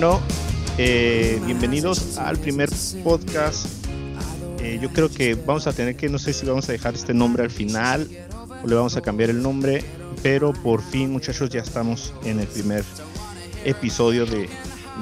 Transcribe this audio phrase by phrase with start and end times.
[0.00, 0.22] Bueno,
[0.78, 2.70] eh, bienvenidos al primer
[3.04, 3.66] podcast.
[4.58, 7.12] Eh, yo creo que vamos a tener que, no sé si vamos a dejar este
[7.12, 8.08] nombre al final
[8.64, 9.84] o le vamos a cambiar el nombre,
[10.22, 12.82] pero por fin muchachos ya estamos en el primer
[13.66, 14.48] episodio de,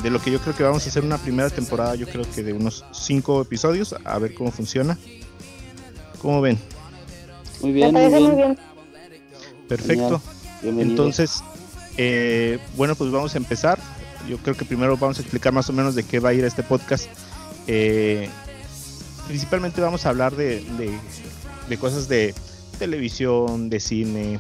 [0.03, 2.43] de lo que yo creo que vamos a hacer una primera temporada, yo creo que
[2.43, 4.99] de unos cinco episodios, a ver cómo funciona.
[6.21, 6.59] ¿Cómo ven?
[7.61, 8.59] Muy bien, muy bien.
[9.69, 10.21] Perfecto.
[10.65, 11.41] Entonces,
[11.97, 13.79] eh, bueno, pues vamos a empezar.
[14.27, 16.45] Yo creo que primero vamos a explicar más o menos de qué va a ir
[16.45, 17.07] este podcast.
[17.67, 18.29] Eh,
[19.27, 20.65] principalmente vamos a hablar de,
[21.79, 22.35] cosas de
[22.79, 24.39] televisión, de cine,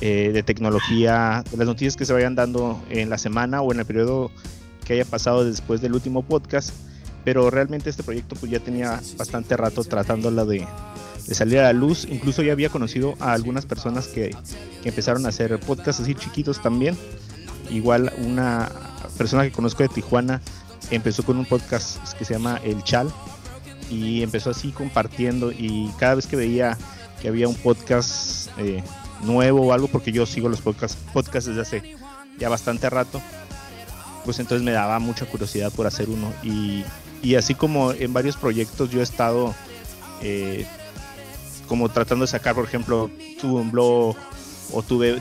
[0.00, 3.80] eh, de tecnología, de las noticias que se vayan dando en la semana o en
[3.80, 4.30] el periodo
[4.84, 6.70] que haya pasado después del último podcast.
[7.24, 10.66] Pero realmente este proyecto pues ya tenía bastante rato tratándola de,
[11.26, 12.06] de salir a la luz.
[12.10, 14.30] Incluso ya había conocido a algunas personas que,
[14.82, 16.96] que empezaron a hacer podcasts así chiquitos también.
[17.70, 18.70] Igual una
[19.18, 20.40] persona que conozco de Tijuana
[20.90, 23.12] empezó con un podcast que se llama El Chal
[23.90, 26.78] y empezó así compartiendo y cada vez que veía
[27.20, 28.82] que había un podcast eh,
[29.22, 31.96] nuevo o algo, porque yo sigo los podcasts, podcasts desde hace
[32.38, 33.20] ya bastante rato,
[34.24, 36.84] pues entonces me daba mucha curiosidad por hacer uno y,
[37.22, 39.54] y así como en varios proyectos yo he estado
[40.22, 40.66] eh,
[41.66, 43.10] como tratando de sacar, por ejemplo,
[43.40, 44.16] tuve un blog
[44.72, 45.20] o tuve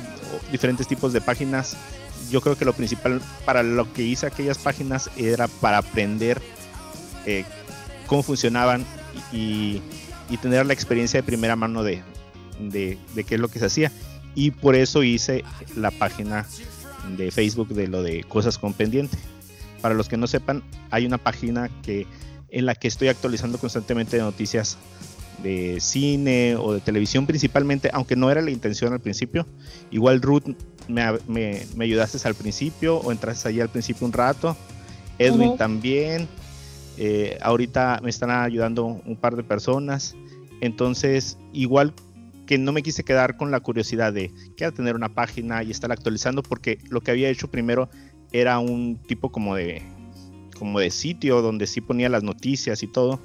[0.51, 1.75] diferentes tipos de páginas.
[2.29, 6.41] Yo creo que lo principal para lo que hice aquellas páginas era para aprender
[7.25, 7.45] eh,
[8.07, 8.85] cómo funcionaban
[9.31, 9.81] y,
[10.41, 12.03] tener la experiencia de primera mano de,
[12.59, 13.91] de, qué es lo que se hacía.
[14.35, 15.43] Y por eso hice
[15.75, 16.45] la página
[17.15, 19.17] de Facebook de lo de cosas con pendiente.
[19.81, 22.07] Para los que no sepan, hay una página que
[22.49, 24.77] en la que estoy actualizando constantemente noticias
[25.43, 29.45] de cine o de televisión principalmente, aunque no era la intención al principio.
[29.91, 30.45] Igual Ruth
[30.87, 34.55] me, me, me ayudaste al principio o entraste allí al principio un rato.
[35.19, 36.27] Edwin también.
[36.97, 40.15] Eh, ahorita me están ayudando un par de personas.
[40.61, 41.93] Entonces, igual
[42.47, 45.91] que no me quise quedar con la curiosidad de quiero tener una página y estar
[45.91, 47.89] actualizando porque lo que había hecho primero
[48.31, 49.83] era un tipo como de
[50.57, 53.19] como de sitio donde sí ponía las noticias y todo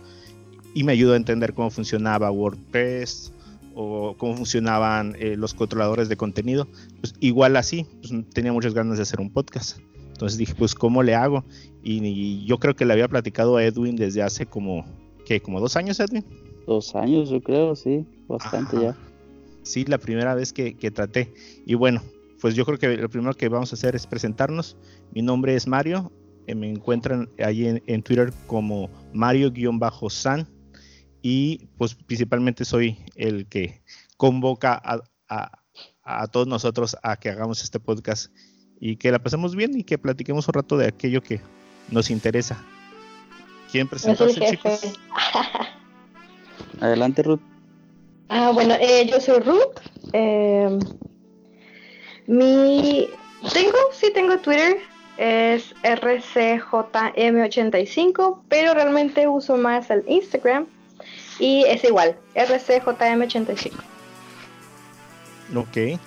[0.75, 3.33] y me ayudó a entender cómo funcionaba WordPress
[3.75, 6.67] o cómo funcionaban eh, los controladores de contenido.
[7.01, 9.79] Pues igual así, pues, tenía muchas ganas de hacer un podcast.
[10.13, 11.45] Entonces dije, pues, ¿cómo le hago?
[11.83, 14.85] Y, yo creo que le había platicado a Edwin desde hace como,
[15.25, 15.41] ¿qué?
[15.41, 16.25] ¿Como dos años, Edwin?
[16.67, 18.97] Dos años, yo creo, sí, bastante ya.
[19.63, 21.33] Sí, la primera vez que, que traté.
[21.67, 22.03] Y bueno,
[22.41, 24.77] pues yo creo que lo primero que vamos a hacer es presentarnos.
[25.13, 26.13] Mi nombre es Mario,
[26.47, 30.49] eh, me encuentran ahí en, en Twitter como Mario-San
[31.23, 33.81] y pues principalmente soy el que
[34.17, 34.83] convoca
[35.29, 35.53] a,
[36.33, 38.31] todos nosotros a que hagamos este podcast
[38.81, 41.41] y que la pasemos bien y que platiquemos un rato de aquello que
[41.91, 42.63] nos interesa.
[43.71, 44.99] ¿Quieren presentarse, chicos?
[46.81, 47.41] Adelante, Ruth.
[48.29, 49.79] Ah, bueno, eh, yo soy Ruth.
[50.13, 50.77] Eh,
[52.27, 53.07] mi
[53.53, 54.79] tengo, sí tengo Twitter,
[55.17, 60.67] es RCJM85, pero realmente uso más el Instagram
[61.43, 63.73] y es igual, RCJM85.
[65.57, 65.99] Ok.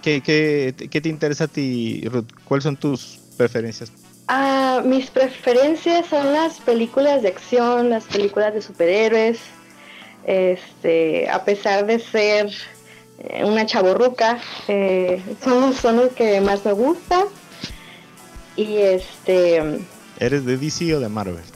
[0.00, 2.28] ¿Qué, qué, qué te interesa a ti, Ruth?
[2.44, 3.90] ¿Cuáles son tus preferencias?
[4.28, 9.40] Ah, mis preferencias son las películas de acción, las películas de superhéroes.
[10.24, 12.52] Este, a pesar de ser
[13.18, 14.38] eh, una chaborruca,
[14.68, 17.24] eh, son, son los que más me gusta.
[18.54, 19.80] Y este.
[20.20, 21.55] ¿Eres de DC o de Marvel?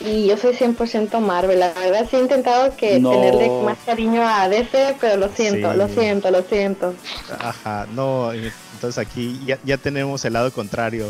[0.00, 1.58] Y yo soy 100% Marvel.
[1.58, 5.88] La verdad sí he intentado que tenerle más cariño a DC, pero lo siento, lo
[5.88, 6.94] siento, lo siento.
[7.38, 11.06] Ajá, no, entonces aquí ya, ya tenemos el lado contrario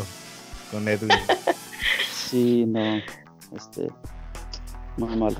[0.71, 1.11] con Edwin.
[2.13, 2.99] sí, no,
[3.55, 3.87] este,
[4.97, 5.37] muy malo.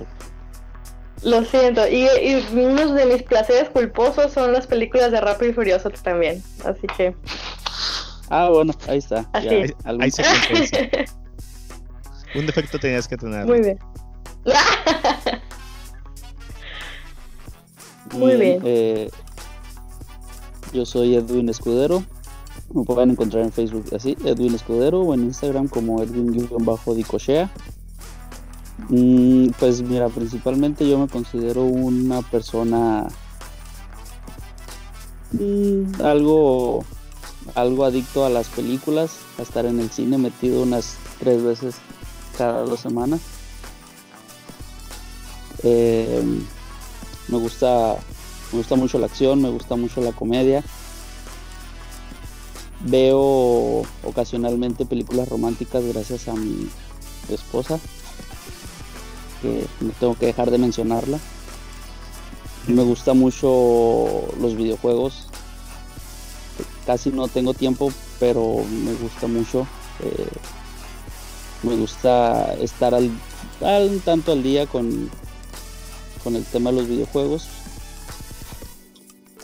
[1.24, 5.54] Lo siento, y, y, uno de mis placeres culposos son las películas de Rápido y
[5.54, 7.14] Furioso también, así que...
[8.30, 9.28] Ah, bueno, ahí está.
[9.34, 9.74] Así.
[9.84, 10.24] ahí se
[12.36, 13.46] Un defecto tenías que tener.
[13.46, 13.80] Muy bien.
[18.14, 18.62] Muy bien.
[18.64, 19.10] Eh,
[20.74, 22.04] yo soy Edwin Escudero.
[22.74, 27.50] Me pueden encontrar en Facebook así, Edwin Escudero, o en Instagram como Edwin-Dicochea.
[28.90, 33.08] Mm, pues mira, principalmente yo me considero una persona
[35.32, 36.86] mm, algo
[37.56, 41.76] algo adicto a las películas, a estar en el cine metido unas tres veces
[42.40, 43.20] cada dos semanas.
[45.62, 46.24] Eh,
[47.28, 47.98] me gusta
[48.54, 50.64] me gusta mucho la acción, me gusta mucho la comedia.
[52.86, 56.70] Veo ocasionalmente películas románticas gracias a mi
[57.30, 57.78] esposa,
[59.42, 61.20] que no tengo que dejar de mencionarla.
[62.68, 65.28] Me gusta mucho los videojuegos.
[66.86, 69.68] Casi no tengo tiempo, pero me gusta mucho.
[70.02, 70.28] Eh,
[71.64, 73.10] me gusta estar al,
[73.62, 75.10] al, tanto al día con,
[76.24, 77.48] con el tema de los videojuegos.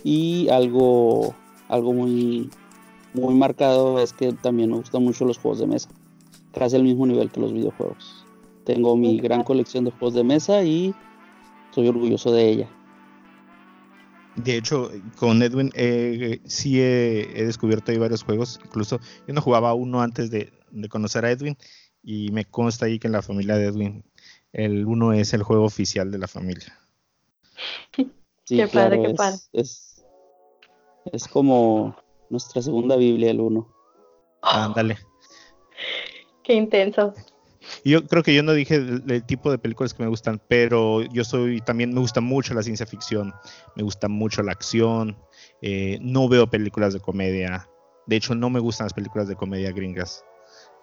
[0.04, 1.34] Y algo,
[1.68, 2.50] algo muy,
[3.14, 5.90] muy marcado es que también me gustan mucho los juegos de mesa.
[6.54, 8.26] Casi al mismo nivel que los videojuegos.
[8.66, 10.94] Tengo mi gran colección de juegos de mesa y
[11.72, 12.70] soy orgulloso de ella.
[14.36, 18.60] De hecho, con Edwin eh, sí he, descubierto ahí varios juegos.
[18.64, 20.52] Incluso yo no jugaba uno antes de,
[20.90, 21.58] conocer a Edwin
[22.06, 24.04] y me consta ahí que en la familia de Edwin
[24.54, 26.80] el uno es el juego oficial de la familia.
[28.46, 29.40] qué padre, qué padre.
[29.52, 30.06] Es,
[31.12, 31.96] es, como
[32.30, 33.68] nuestra segunda Biblia, el uno.
[34.42, 34.98] Ándale.
[36.44, 37.14] Qué intenso.
[37.84, 41.24] Yo creo que yo no dije el, tipo de películas que me gustan, pero yo
[41.24, 43.34] soy también me gusta mucho la ciencia ficción,
[43.76, 45.18] me gusta mucho la acción,
[45.64, 47.68] eh, no veo películas de comedia,
[48.06, 50.24] de hecho no me gustan las películas de comedia gringas.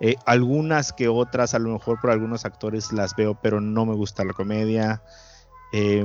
[0.03, 3.95] Eh, algunas que otras, a lo mejor por algunos actores las veo, pero no me
[3.95, 5.03] gusta la comedia.
[5.73, 6.05] Eh,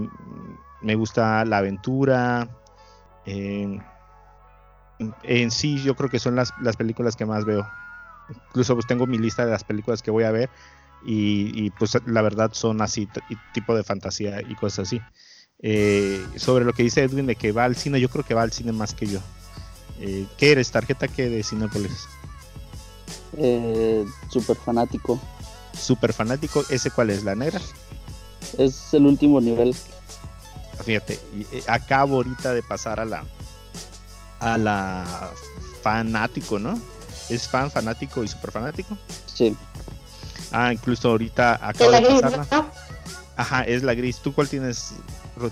[0.81, 2.47] me gusta la aventura.
[3.25, 3.81] en
[5.51, 7.67] sí, yo creo que son las, las películas que más veo
[8.29, 10.49] incluso pues tengo mi lista de las películas que voy a ver
[11.05, 13.07] y, pues la verdad son así,
[13.53, 14.99] tipo de fantasía y cosas así.
[15.59, 18.41] Eh, sobre lo que dice Edwin de que va al cine, yo creo que va
[18.41, 19.19] al cine más que yo.
[20.01, 20.71] Eh, ¿Qué eres?
[20.71, 22.07] ¿Tarjeta qué de Cinepolis?
[23.37, 25.19] Eh, super fanático.
[25.77, 27.23] Super fanático, ¿ese cuál es?
[27.23, 27.61] ¿La negra?
[28.57, 29.75] Es el último nivel.
[30.83, 31.19] Fíjate,
[31.51, 33.23] eh, acabo ahorita de pasar a la
[34.39, 35.31] a la
[35.81, 36.79] fanático, ¿no?
[37.29, 38.97] ¿Es fan, fanático y super fanático?
[39.25, 39.55] Sí.
[40.51, 42.71] Ah, incluso ahorita acabo de pasarla.
[43.35, 44.17] Ajá, es la gris.
[44.17, 44.93] ¿Tú cuál tienes,
[45.35, 45.51] Ruth?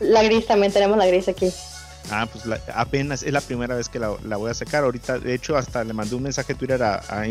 [0.00, 1.52] La gris también, tenemos la gris aquí.
[2.10, 2.44] Ah, pues
[2.74, 4.84] apenas es la primera vez que la, voy a sacar.
[4.84, 7.26] Ahorita, de hecho, hasta le mandé un mensaje a Twitter a,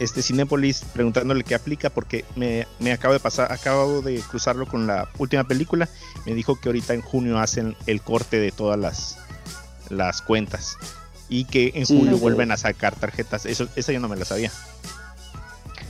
[0.00, 4.86] este Cinepolis preguntándole qué aplica porque me, me, acabo de pasar, acabo de cruzarlo con
[4.86, 5.88] la última película.
[6.26, 9.18] Me dijo que ahorita en junio hacen el corte de todas las,
[9.88, 10.76] las cuentas
[11.28, 13.46] y que en julio vuelven a sacar tarjetas.
[13.46, 14.50] Eso, esa yo no me la sabía.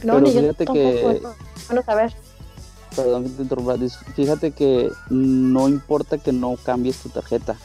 [0.03, 1.21] No, Pero fíjate que.
[1.67, 2.15] Bueno, saber.
[2.95, 3.77] Perdón que te interrumpa.
[4.15, 7.57] Fíjate que no importa que no cambies tu tarjeta.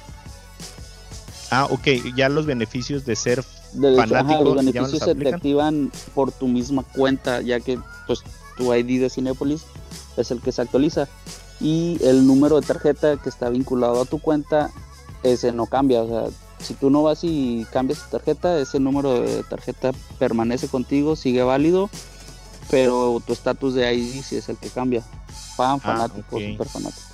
[1.52, 2.16] Ah, ok.
[2.16, 4.44] Ya los beneficios de ser fanático.
[4.44, 8.22] los beneficios se te activan por tu misma cuenta, ya que pues
[8.58, 9.64] tu ID de Cinepolis
[10.18, 11.08] es el que se actualiza.
[11.60, 14.72] Y el número de tarjeta que está vinculado a tu cuenta,
[15.24, 16.02] ese no cambia.
[16.02, 20.68] O sea, si tú no vas y cambias tu tarjeta, ese número de tarjeta permanece
[20.68, 21.90] contigo, sigue válido,
[22.70, 25.04] pero tu estatus de ID sí es el que cambia.
[25.56, 27.10] Fan, ah, fanático, super fanático.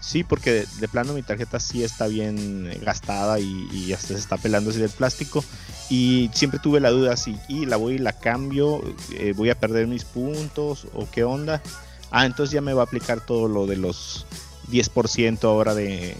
[0.00, 4.70] Sí, porque de, plano mi tarjeta sí está bien gastada y, hasta se está pelando
[4.70, 5.44] así del plástico.
[5.90, 8.80] Y siempre tuve la duda si y la voy y la cambio,
[9.12, 11.62] eh, voy a perder mis puntos o qué onda.
[12.10, 14.26] Ah, entonces ya me va a aplicar todo lo de los
[14.70, 16.16] 10% ahora de,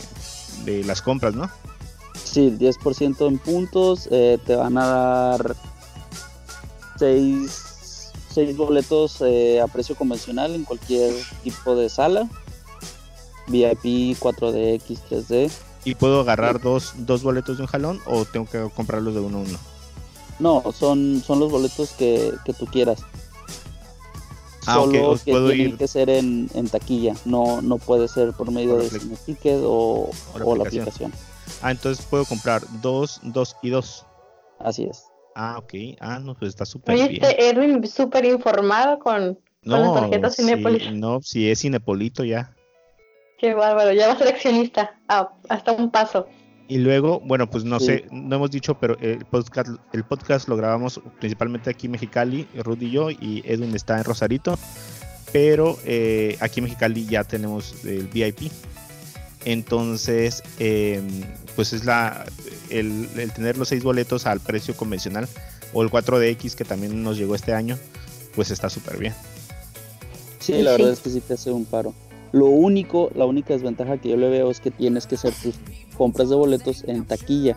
[0.64, 1.50] de las compras, ¿no?
[2.22, 4.08] Sí, 10% en puntos.
[4.10, 5.56] Eh, te van a dar
[6.98, 7.69] 6,
[8.56, 12.28] boletos eh, a precio convencional en cualquier tipo de sala.
[13.46, 15.50] VIP, 4DX, 3D.
[15.84, 19.38] ¿Y puedo agarrar dos, dos boletos de un jalón o tengo que comprarlos de uno
[19.38, 19.58] a uno?
[20.38, 23.00] No, son, son los boletos que, tú quieras.
[24.66, 28.88] Ah, Solo que tienen que ser en, taquilla, no, no puede ser por medio de
[29.26, 30.10] Ticket o,
[30.44, 31.12] o la aplicación.
[31.62, 34.06] Ah, entonces puedo comprar dos, dos y dos.
[34.58, 35.09] Así es.
[35.42, 35.72] Ah, ok.
[36.00, 37.18] Ah, no, pues está súper bien.
[37.38, 40.92] Edwin súper informado con, no, con las tarjetas Cinepolis.
[40.92, 42.54] no, si es Cinepolito ya.
[43.38, 44.98] Qué bárbaro, ya va a ser accionista.
[45.08, 46.28] Ah, hasta un paso.
[46.68, 50.58] Y luego, bueno, pues no sé, no hemos dicho, pero el podcast, el podcast lo
[50.58, 54.58] grabamos principalmente aquí en Mexicali, Rudy y yo, y Edwin está en Rosarito.
[55.32, 58.52] Pero eh, aquí en Mexicali ya tenemos el VIP.
[59.44, 61.22] Entonces, em,
[61.56, 62.26] pues es la
[62.68, 65.28] el, tener los seis boletos al precio convencional
[65.72, 67.78] o el 4DX que también nos llegó este año,
[68.34, 69.14] pues está súper bien.
[70.38, 71.94] Sí, la verdad es que sí te hace un paro.
[72.32, 75.54] Lo único, la única desventaja que yo le veo es que tienes que hacer tus
[75.96, 77.56] compras de boletos en taquilla.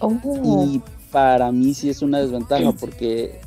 [0.00, 0.64] Oh.
[0.66, 3.40] Y para mí sí es una desventaja porque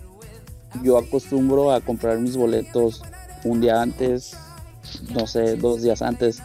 [0.84, 3.04] yo acostumbro a comprar mis boletos
[3.44, 4.36] un día antes,
[5.14, 6.42] no sé, dos días antes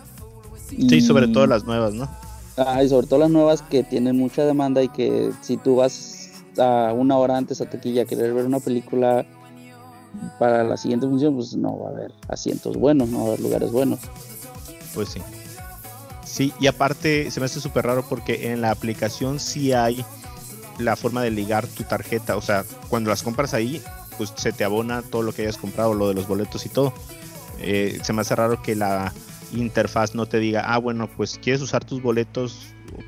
[0.69, 2.09] Sí, sobre todo las nuevas, ¿no?
[2.57, 6.31] Ah, y sobre todo las nuevas que tienen mucha demanda y que si tú vas
[6.59, 9.25] a una hora antes a taquilla a querer ver una película
[10.39, 13.41] para la siguiente función, pues no va a haber asientos buenos, no va a haber
[13.41, 14.01] lugares buenos.
[14.95, 15.21] Pues sí.
[16.25, 20.05] Sí, y aparte se me hace súper raro porque en la aplicación sí hay
[20.79, 22.37] la forma de ligar tu tarjeta.
[22.37, 23.81] O sea, cuando las compras ahí,
[24.17, 26.93] pues se te abona todo lo que hayas comprado, lo de los boletos y todo.
[27.61, 29.13] Eh, se me hace raro que la
[29.53, 32.59] interfaz no te diga, ah, bueno, pues quieres usar tus boletos,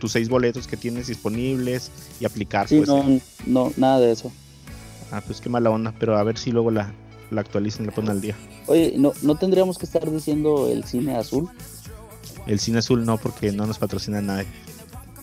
[0.01, 2.69] tus seis boletos que tienes disponibles y aplicar.
[2.69, 4.33] Sí, pues, no, no, nada de eso.
[5.11, 6.93] Ah, pues qué mala onda, pero a ver si luego la,
[7.31, 8.37] la actualizan y la ponen al día.
[8.67, 11.49] Oye, ¿no, ¿no tendríamos que estar diciendo el cine azul?
[12.47, 14.47] El cine azul no, porque no nos patrocina nadie.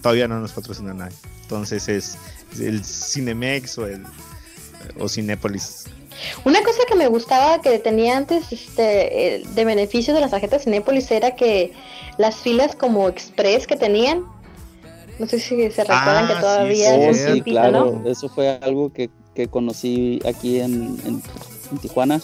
[0.01, 1.15] Todavía no nos patrocina nadie.
[1.41, 2.17] Entonces es
[2.59, 4.03] el Cinemex o el
[4.99, 5.85] o Cinépolis.
[6.45, 11.09] Una cosa que me gustaba que tenía antes este, de beneficio de las tarjetas Cinépolis
[11.11, 11.73] era que
[12.17, 14.23] las filas como express que tenían,
[15.19, 18.09] no sé si se recuerdan que Ah, todavía sí, es sí, tipito, claro, ¿no?
[18.09, 21.21] eso fue algo que, que conocí aquí en, en,
[21.71, 22.19] en Tijuana.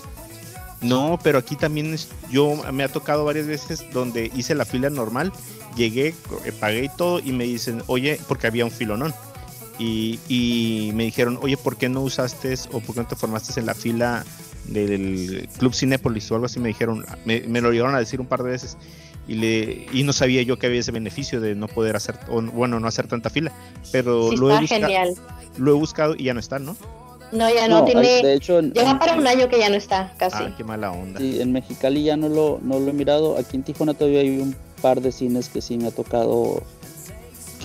[0.82, 4.90] No, pero aquí también es- yo me ha tocado varias veces donde hice la fila
[4.90, 5.32] normal,
[5.78, 6.10] llegué,
[6.46, 9.14] eh, pagué y todo y me dicen, oye, porque había un filonón.
[9.80, 13.60] Y, y me dijeron, oye, ¿por qué no usaste o por qué no te formaste
[13.60, 14.24] en la fila
[14.68, 16.60] del Club Cinépolis o algo así?
[16.60, 18.78] Me dijeron, me, me lo llegaron a decir un par de veces
[19.28, 22.42] y, le, y no sabía yo que había ese beneficio de no poder hacer, o,
[22.42, 23.52] bueno, no hacer tanta fila,
[23.92, 25.14] pero Sí, lo, he está busca- genial.
[25.58, 26.78] lo he buscado y ya no está, ¿no?
[27.32, 28.02] No, ya no, tiene.
[28.22, 30.38] de hecho, en, Ya va para un año que ya no está, casi.
[30.44, 31.20] Ah, qué mala onda.
[31.20, 33.38] sí, en Mexicali ya no lo, no lo he mirado.
[33.40, 36.62] Aquí en Tijuana todavía hay un par de cines que sí me ha tocado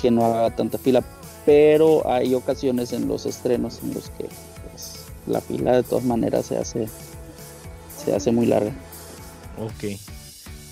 [0.00, 1.02] que no haga tanta fila,
[1.48, 4.24] pero hay ocasiones en los estrenos en los que
[4.70, 6.88] pues, la fila de todas maneras se hace
[8.04, 8.70] se hace muy larga.
[9.58, 9.98] Ok.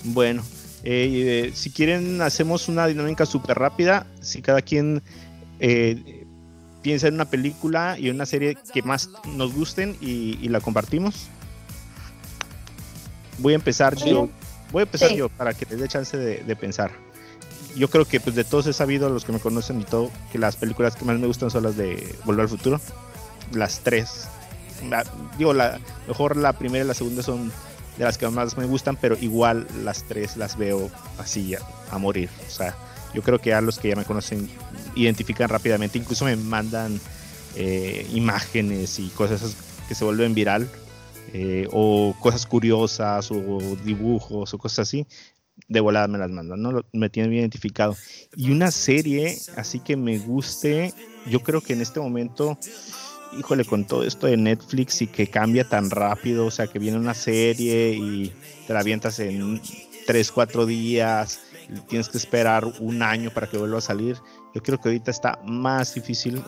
[0.03, 0.43] Bueno,
[0.83, 4.05] eh, eh, si quieren hacemos una dinámica súper rápida.
[4.21, 5.01] Si cada quien
[5.59, 6.27] eh,
[6.83, 10.61] piensa en una película y en una serie que más nos gusten y, y la
[10.61, 11.25] compartimos.
[13.39, 14.11] Voy a empezar Sí.
[14.11, 14.29] yo.
[14.71, 15.15] Voy a empezar Sí.
[15.15, 16.91] yo para que les dé chance de, de pensar.
[17.77, 20.39] Yo creo que pues de todos he sabido, los que me conocen y todo, que
[20.39, 22.81] las películas que más me gustan son las de Volver al Futuro.
[23.53, 24.27] Las tres.
[25.37, 27.51] Digo, la, mejor la primera y la segunda son
[27.97, 31.59] de las que más me gustan, pero igual las tres las veo así a,
[31.91, 32.29] a morir.
[32.47, 32.75] O sea,
[33.13, 34.49] yo creo que a los que ya me conocen
[34.95, 36.99] identifican rápidamente, incluso me mandan
[37.55, 39.55] eh, imágenes y cosas
[39.87, 40.69] que se vuelven viral,
[41.33, 45.07] eh, o cosas curiosas, o dibujos, o cosas así.
[45.67, 46.81] De volada me las mandan, ¿no?
[46.93, 47.95] Me tienen bien identificado.
[48.35, 50.93] Y una serie, así que me guste,
[51.29, 52.57] yo creo que en este momento
[53.37, 56.97] híjole, con todo esto de Netflix y que cambia tan rápido, o sea, que viene
[56.97, 58.33] una serie y
[58.65, 59.61] te la avientas en
[60.05, 61.41] 3, 4 días,
[61.89, 64.17] tienes que esperar un año para que vuelva a salir.
[64.53, 66.41] Yo creo que ahorita está más difícil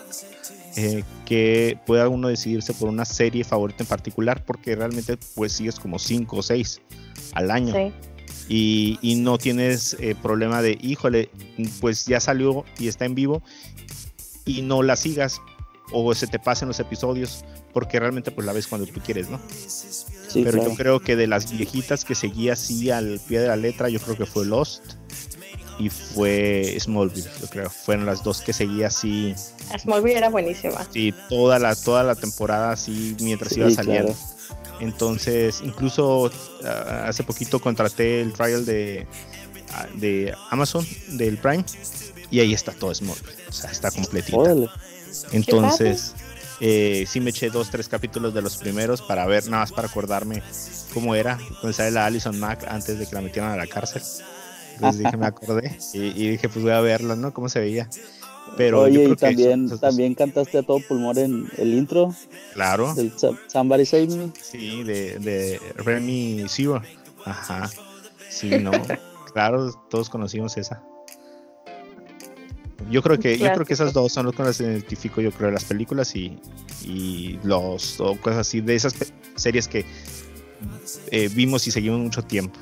[0.75, 5.79] eh, que pueda uno decidirse por una serie favorita en particular, porque realmente pues sigues
[5.79, 6.81] como 5 o 6
[7.33, 7.93] al año Sí.
[8.47, 11.29] Y, y no tienes eh, problema de, híjole,
[11.81, 13.41] pues ya salió y está en vivo
[14.45, 15.41] y no la sigas
[15.91, 17.43] o se te pasen los episodios
[17.73, 19.39] porque realmente pues la ves cuando tú quieres, ¿no?
[20.27, 20.69] Sí, Pero claro.
[20.69, 23.99] yo creo que de las viejitas que seguía así al pie de la letra, yo
[23.99, 24.83] creo que fue Lost
[25.79, 27.69] y fue Smallville, yo creo.
[27.69, 29.33] Fueron las dos que seguía así,
[29.79, 30.85] Smallville era buenísima.
[30.91, 34.13] sí, toda la, toda la temporada así mientras Sí, iba saliendo.
[34.13, 34.38] claro.
[34.79, 36.31] Entonces, incluso
[36.63, 39.07] ah, hace poquito contraté el trial de,
[39.73, 41.65] ah, de Amazon, del Prime,
[42.31, 43.49] y ahí está todo Smallville.
[43.49, 44.37] O sea, está completita.
[44.37, 44.69] Órale.
[45.31, 46.13] Entonces,
[46.59, 49.87] eh, sí me eché dos, tres capítulos de los primeros para ver, nada más para
[49.87, 50.43] acordarme
[50.93, 54.01] cómo era, donde sale la Alison Mack antes de que la metieran a la cárcel.
[54.75, 57.33] Entonces dije, me acordé y, y dije, pues voy a verla, ¿no?
[57.33, 57.89] ¿Cómo se veía?
[58.57, 62.13] Pero yo Oye, creo y también, también cantaste a todo pulmón en el intro
[62.53, 63.13] claro, del
[63.47, 64.31] Somebody Save Me.
[64.41, 66.81] sí, de, de Remy Zero.
[67.25, 67.69] Ajá,
[68.29, 68.71] sí, no,
[69.31, 70.83] claro, todos conocimos esa.
[72.89, 75.51] Yo creo que, yo creo que esas dos son las que las identifico, yo creo,
[75.51, 76.39] las películas y,
[76.83, 78.95] y los o cosas así, de esas
[79.35, 79.85] series que
[81.11, 82.57] eh, vimos y seguimos mucho tiempo.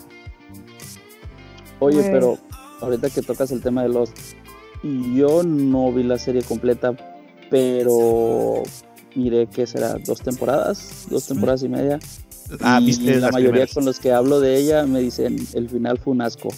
[1.80, 2.38] Oye, pero
[2.82, 4.12] ahorita que tocas el tema de los...
[4.84, 6.96] Yo no vi la serie completa,
[7.50, 8.64] pero
[9.16, 12.00] miré que será dos temporadas, dos temporadas y media.
[12.62, 13.74] Ah, y viste la mayoría primeras?
[13.74, 16.50] con los que hablo de ella me dicen el final fue un asco.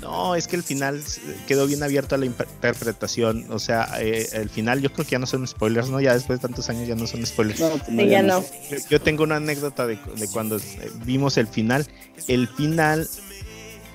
[0.00, 3.46] No, es que el final s- quedó bien abierto a la interpretación.
[3.50, 6.00] O sea, eh, el final yo creo que ya no son spoilers, ¿no?
[6.00, 7.58] Ya después de tantos años ya no son spoilers.
[7.58, 8.44] No, Sí, ya no.
[8.70, 10.60] Yo, yo tengo una anécdota de, de cuando eh,
[11.04, 11.86] vimos el final.
[12.28, 13.08] El final,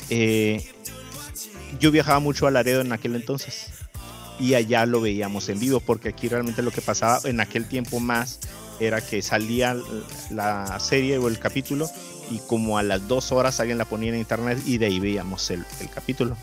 [0.09, 0.65] eh,
[1.79, 3.67] yo viajaba mucho a Laredo en aquel entonces
[4.39, 7.99] y allá lo veíamos en vivo porque aquí realmente lo que pasaba en aquel tiempo
[7.99, 8.39] más
[8.79, 9.75] era que salía
[10.31, 11.89] la serie o el capítulo
[12.31, 15.49] y como a las dos horas alguien la ponía en internet y de ahí veíamos
[15.51, 16.38] el, capítulo.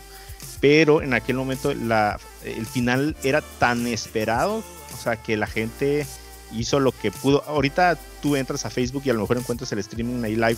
[0.59, 6.05] Pero en aquel momento la, el final era tan esperado, o sea, que la gente
[6.53, 7.43] hizo lo que pudo.
[7.47, 10.57] Ahorita tú entras a Facebook y a lo mejor encuentras el streaming ahí live,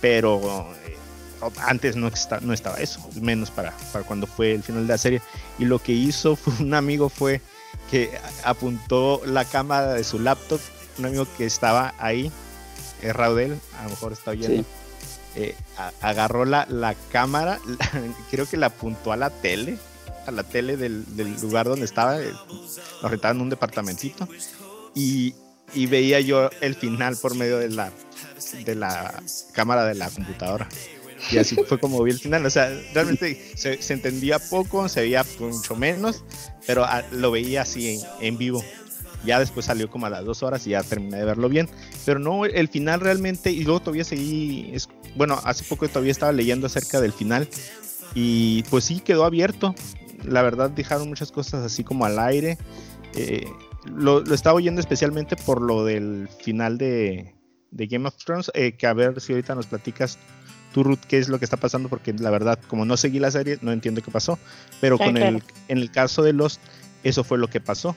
[0.00, 0.96] pero eh,
[1.58, 2.10] antes no,
[2.42, 5.22] no estaba eso, menos para, para cuando fue el final de la serie.
[5.58, 7.40] Y lo que hizo fue un amigo fue
[7.90, 8.10] que
[8.44, 10.60] apuntó la cámara de su laptop,
[10.98, 12.30] un amigo que estaba ahí,
[13.02, 14.64] es Raudel, a lo mejor está oyendo.
[15.36, 15.54] Eh,
[16.00, 17.60] agarró la, la cámara,
[18.30, 19.78] creo que la apuntó a la tele,
[20.26, 21.04] a la tele del,
[21.40, 22.32] lugar donde estaba, eh,
[23.02, 24.28] lo rentaban en un departamentito,
[24.94, 25.34] y,
[25.74, 27.92] y, veía yo el final por medio de la,
[28.64, 30.68] de la cámara de la computadora.
[31.30, 32.44] Y así fue como vi el final.
[32.46, 36.24] O sea, realmente se, entendía poco, se veía mucho menos,
[36.66, 38.62] pero ah, lo veía así en, vivo.
[39.24, 41.68] Ya después salió como a las dos horas y ya terminé de verlo bien.
[42.04, 46.32] Pero no, el final realmente, y luego todavía seguí, es, bueno, hace poco todavía estaba
[46.32, 47.48] leyendo acerca del final
[48.14, 49.74] y pues sí quedó abierto.
[50.24, 52.58] La verdad dejaron muchas cosas así como al aire.
[53.14, 53.46] Eh,
[53.84, 57.34] lo, lo, estaba oyendo especialmente por lo del final de,
[57.70, 60.18] de Game of Thrones, eh, que a ver si ahorita nos platicas
[60.78, 63.32] tú, Ruth, qué es lo que está pasando, porque la verdad, como no seguí la
[63.32, 64.38] serie, no entiendo qué pasó.
[64.80, 66.60] Pero con el, en el caso de Lost,
[67.02, 67.96] eso fue lo que pasó.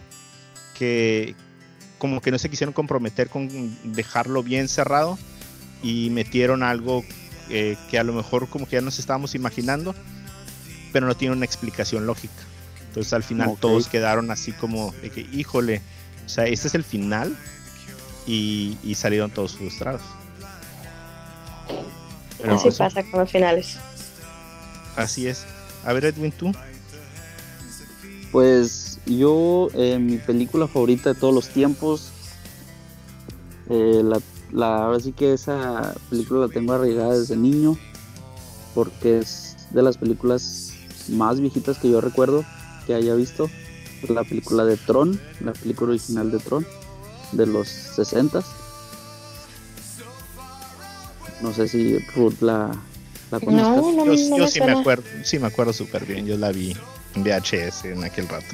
[0.79, 1.35] Que
[2.00, 3.47] como que no se quisieron comprometer con
[3.93, 5.19] dejarlo bien cerrado
[5.83, 7.05] y metieron algo
[7.50, 9.93] eh, que a lo mejor como que ya nos estábamos imaginando,
[10.91, 12.33] pero no tiene una explicación lógica.
[12.88, 15.81] Entonces al final todos quedaron así como de que, híjole,
[16.25, 17.37] o sea, este es el final
[18.25, 20.01] y salieron todos frustrados.
[22.47, 23.77] Así pasa con los finales.
[24.95, 25.45] Así es.
[25.85, 26.51] A ver, Edwin, tú.
[28.31, 32.11] Pues yo, eh, mi película favorita de todos los tiempos,
[33.69, 34.19] eh, la,
[34.51, 37.77] la, ahora sí que esa película la tengo arraigada desde niño,
[38.73, 40.73] porque es de las películas
[41.09, 42.45] más viejitas que yo recuerdo
[42.87, 43.49] que haya visto.
[44.09, 46.65] La película de Tron, la película original de Tron,
[47.33, 48.41] de los 60
[51.41, 52.71] no sé si Ruth la,
[53.31, 56.25] la No, yo, sí, me acuerdo, sí me acuerdo súper bien.
[56.25, 56.75] Yo la vi
[57.15, 58.53] en VHS en aquel rato.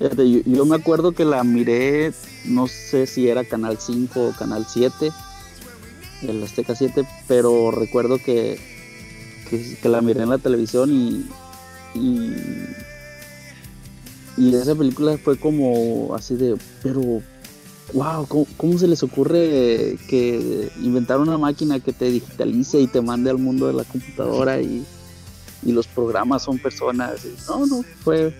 [0.00, 2.12] yo, me acuerdo que la miré,
[2.44, 5.10] no sé si era Canal 5 o Canal 7,
[6.22, 8.58] el Azteca 7, pero recuerdo que,
[9.48, 11.26] que, la miré en la televisión y,
[11.94, 12.32] y,
[14.36, 17.22] y esa película fue como así de, pero
[17.92, 23.30] wow, ¿cómo, se les ocurre que inventar una máquina que te digitalice y te mande
[23.30, 24.84] al mundo de la computadora y,
[25.62, 27.20] los programas son personas?
[27.48, 28.34] No, no, fue,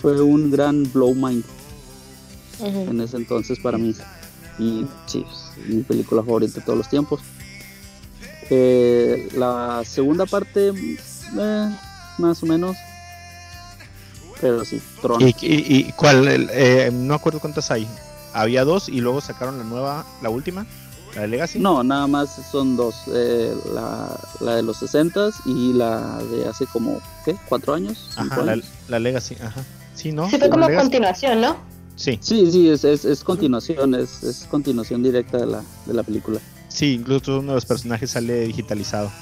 [0.00, 1.44] fue un gran blow mind
[2.60, 3.94] en ese entonces para mí.
[4.58, 5.24] Y sí,
[5.68, 7.20] mi película favorita de todos los tiempos.
[8.50, 10.72] Eh, la segunda parte,
[11.38, 11.76] eh,
[12.18, 12.76] más o menos,
[14.40, 15.20] pero sí, Tron.
[15.20, 16.48] ¿Y, cuál?
[16.50, 17.88] Eh, no acuerdo cuántas hay
[18.34, 20.66] había dos y luego sacaron la nueva, la última,
[21.14, 21.60] la de Legacy.
[21.60, 26.66] No, nada más son dos, eh, la, la, de los 60 y la de hace
[26.66, 27.36] como, ¿qué?
[27.48, 28.10] ¿Cuatro años?
[28.16, 28.42] Ajá,
[28.88, 29.64] la, Legacy, ajá.
[29.94, 30.28] Sí, ¿no?
[30.28, 31.56] Sí, fue como continuación, ¿no?
[31.96, 32.18] Sí.
[32.20, 36.40] Sí, sí, es, es, es continuación, es, es, continuación directa de la, de la película.
[36.68, 39.12] Sí, incluso uno de los personajes sale digitalizado.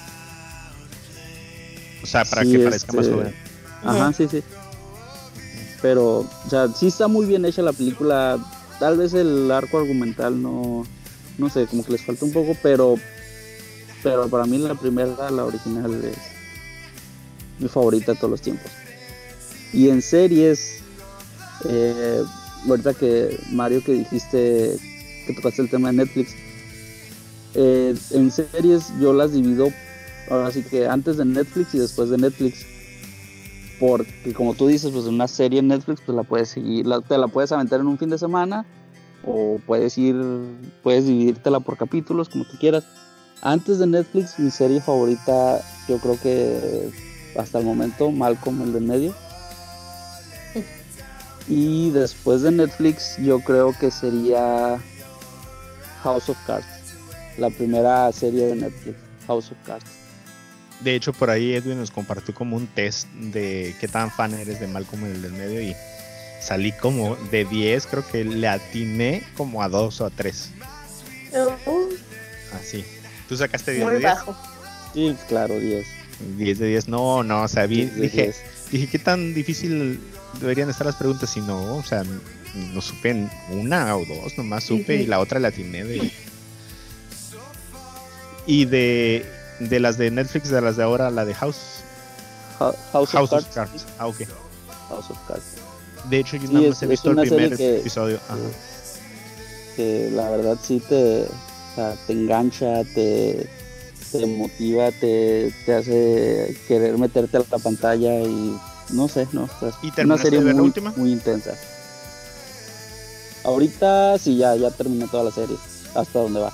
[2.03, 3.35] O sea, para que parezca más este, joven.
[3.85, 4.42] Ajá, sí, sí.
[5.83, 8.38] Pero, o sea, sí está muy bien hecha la película
[8.79, 10.85] tal vez el arco argumental no,
[11.38, 12.97] no sé, como que les falta un poco, pero,
[14.03, 16.18] pero para mí la primera, la original, es
[17.61, 18.71] mi favorita de todos los tiempos.
[19.73, 20.81] Y en series,
[21.68, 22.25] eh,
[22.68, 24.77] ahorita que Mario que dijiste
[25.27, 26.35] que tocaste el tema de Netflix,
[27.55, 29.73] eh, en series yo las divido
[30.29, 32.66] ahora sí que antes de Netflix y después de Netflix
[33.83, 37.27] porque como tú dices, pues una serie en Netflix, pues la puedes seguir, te la
[37.27, 38.64] puedes aventar en un fin de semana
[39.27, 40.14] o puedes ir,
[40.85, 42.85] puedes dividírtela por capítulos, como tú quieras.
[43.40, 46.92] Antes de Netflix, mi serie favorita, yo creo que
[47.37, 49.14] hasta el momento, Malcolm el de medio.
[51.49, 54.79] Y después de Netflix, yo creo que sería
[56.05, 56.68] House of Cards,
[57.37, 60.02] la primera serie de Netflix, House of Cards.
[60.83, 64.59] De hecho, por ahí Edwin nos compartió como un test de qué tan fan eres
[64.61, 65.77] de Malcolm en el del medio y
[66.40, 70.51] salí como de 10, creo que le atiné como a 2 o a 3.
[72.53, 72.85] Así.
[73.29, 74.37] ¿Tú sacaste 10 Muy bajo.
[74.92, 75.87] Sí, claro, 10.
[76.37, 78.35] 10 de 10, no, no, o sea, dije,
[78.71, 80.01] dije, ¿qué tan difícil
[80.40, 81.37] deberían estar las preguntas?
[81.37, 82.05] Y no, o sea,
[82.55, 86.12] no supe una o dos, nomás supe y la otra la atiné de...
[88.45, 89.25] Y de,
[89.59, 91.83] de las de Netflix, de las de ahora, la de House.
[92.93, 93.87] House, of, Cards.
[93.99, 94.19] Ah, ok.
[94.88, 95.45] House of Cards.
[96.09, 98.19] De hecho, yo nada más he visto el primer episodio.
[99.77, 101.27] Que la verdad sí te,
[102.07, 103.49] te engancha, te,
[104.11, 108.57] te motiva, te, te hace querer meterte a la pantalla y
[108.91, 109.49] no sé, no.
[109.83, 110.93] ¿Y una serie muy, la última?
[110.97, 111.55] muy intensa.
[113.45, 115.57] Ahorita sí, ya, ya terminé toda la serie.
[115.95, 116.53] Hasta donde va.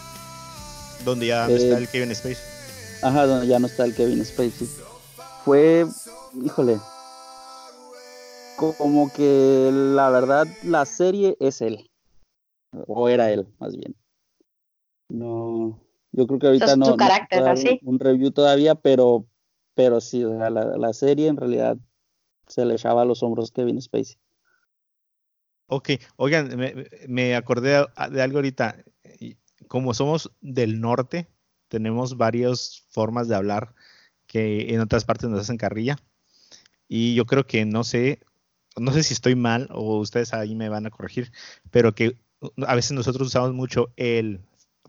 [1.05, 2.39] Donde ya está eh, el Kevin Space.
[3.03, 4.69] Ajá, donde ya no está el Kevin Spacey.
[5.45, 5.87] Fue,
[6.45, 6.79] híjole,
[8.57, 11.91] como que la verdad la serie es él.
[12.87, 13.95] O era él, más bien.
[15.09, 15.81] No,
[16.13, 16.97] yo creo que ahorita no,
[17.83, 19.27] un review todavía, pero,
[19.75, 21.79] pero sí, la, la serie en realidad
[22.47, 24.19] se le echaba a los hombros Kevin Spacey.
[25.71, 26.57] Ok, oigan,
[27.09, 28.85] me, acordé de algo ahorita.
[29.69, 31.29] Como somos del norte,
[31.69, 33.75] tenemos varias formas de hablar
[34.27, 35.99] que en otras partes nos hacen carrilla.
[36.89, 38.21] Y yo creo que no sé,
[38.77, 41.33] no sé si estoy mal o ustedes ahí me van a corregir,
[41.71, 42.17] pero que
[42.67, 44.41] a veces nosotros usamos mucho el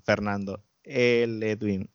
[0.03, 1.89] Fernando, el Edwin,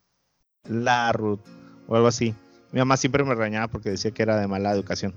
[0.65, 1.41] la Ruth
[1.87, 2.35] o algo así.
[2.73, 5.15] Mi mamá siempre me regañaba porque decía que era de mala educación.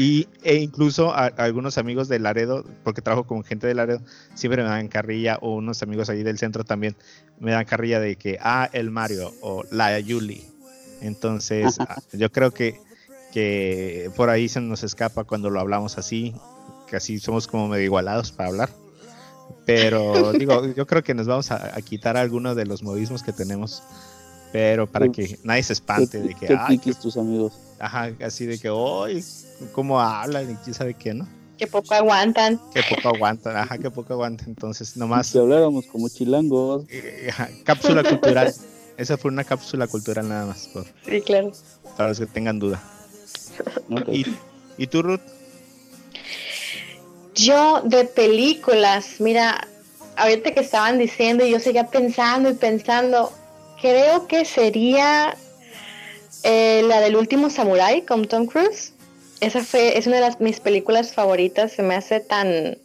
[0.00, 4.00] Y, e incluso algunos amigos de Laredo, porque trabajo con gente de Laredo,
[4.32, 6.96] siempre me dan carrilla, o unos amigos ahí del centro también
[7.38, 10.42] me dan carrilla de que, ah, el Mario, o la Yuli.
[11.02, 12.80] Entonces, ah, yo creo que,
[13.30, 16.34] que por ahí se nos escapa cuando lo hablamos así,
[16.88, 18.70] que así somos como medio igualados para hablar.
[19.66, 23.82] Pero digo, yo creo que nos vamos a, quitar algunos de los modismos que tenemos
[24.52, 28.70] pero para que nadie se espante de que ay, tus amigos ajá así de que
[28.70, 29.24] hoy
[29.72, 31.26] cómo hablan y quién sabe qué, ¿no?
[31.60, 32.58] Que poco aguantan.
[32.72, 34.48] Que poco aguantan, ajá, que poco aguantan.
[34.48, 35.26] Entonces, nomás.
[35.26, 36.86] Si habláramos como chilangos.
[36.88, 37.30] Eh,
[37.64, 38.54] cápsula cultural.
[38.96, 40.68] Esa fue una cápsula cultural nada más.
[40.68, 41.52] Por, sí, claro.
[41.98, 42.82] Para los que tengan duda.
[44.10, 44.24] ¿Y,
[44.78, 45.20] ¿Y tú, Ruth?
[47.34, 49.68] Yo de películas, mira,
[50.16, 53.32] ahorita que estaban diciendo y yo seguía pensando y pensando,
[53.82, 55.36] creo que sería
[56.42, 58.92] eh, la del último samurai con Tom Cruise.
[59.40, 61.72] Esa fue, es una de las, mis películas favoritas.
[61.72, 62.78] Se me hace tan.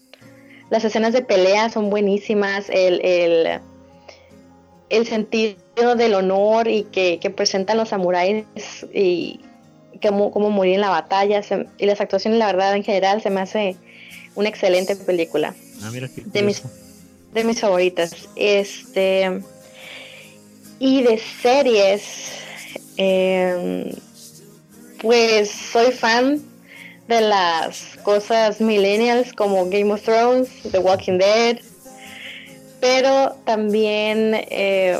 [0.69, 2.69] Las escenas de pelea son buenísimas.
[2.69, 3.59] El, el,
[4.89, 8.45] el sentido del honor y que, que presentan los samuráis
[8.93, 9.41] y
[10.01, 11.41] cómo, cómo morir en la batalla.
[11.77, 13.75] y las actuaciones, la verdad, en general, se me hace
[14.35, 15.53] una excelente película.
[15.83, 16.61] Ah, mira de mis,
[17.33, 18.29] de mis favoritas.
[18.35, 19.41] Este.
[20.79, 22.44] Y de series.
[22.97, 23.95] Eh,
[25.01, 26.41] pues soy fan
[27.07, 31.59] de las cosas millennials como Game of Thrones, The Walking Dead,
[32.79, 34.99] pero también eh,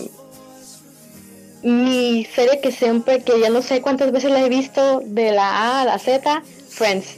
[1.63, 5.49] mi serie que siempre, que ya no sé cuántas veces la he visto, de la
[5.49, 7.17] A a la Z, Friends.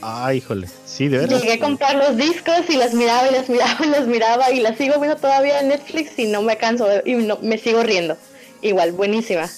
[0.00, 1.40] Ah, híjole, sí, de verdad.
[1.40, 4.60] Llegué a comprar los discos y las miraba y las miraba y las miraba y
[4.60, 8.16] las sigo viendo todavía en Netflix y no me canso y no, me sigo riendo.
[8.60, 9.50] Igual, buenísima.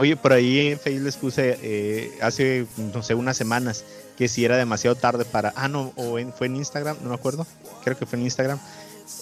[0.00, 3.84] Oye, por ahí en Facebook les puse eh, hace, no sé, unas semanas
[4.16, 5.52] que si era demasiado tarde para.
[5.56, 7.46] Ah, no, o fue en Instagram, no me acuerdo.
[7.84, 8.58] Creo que fue en Instagram.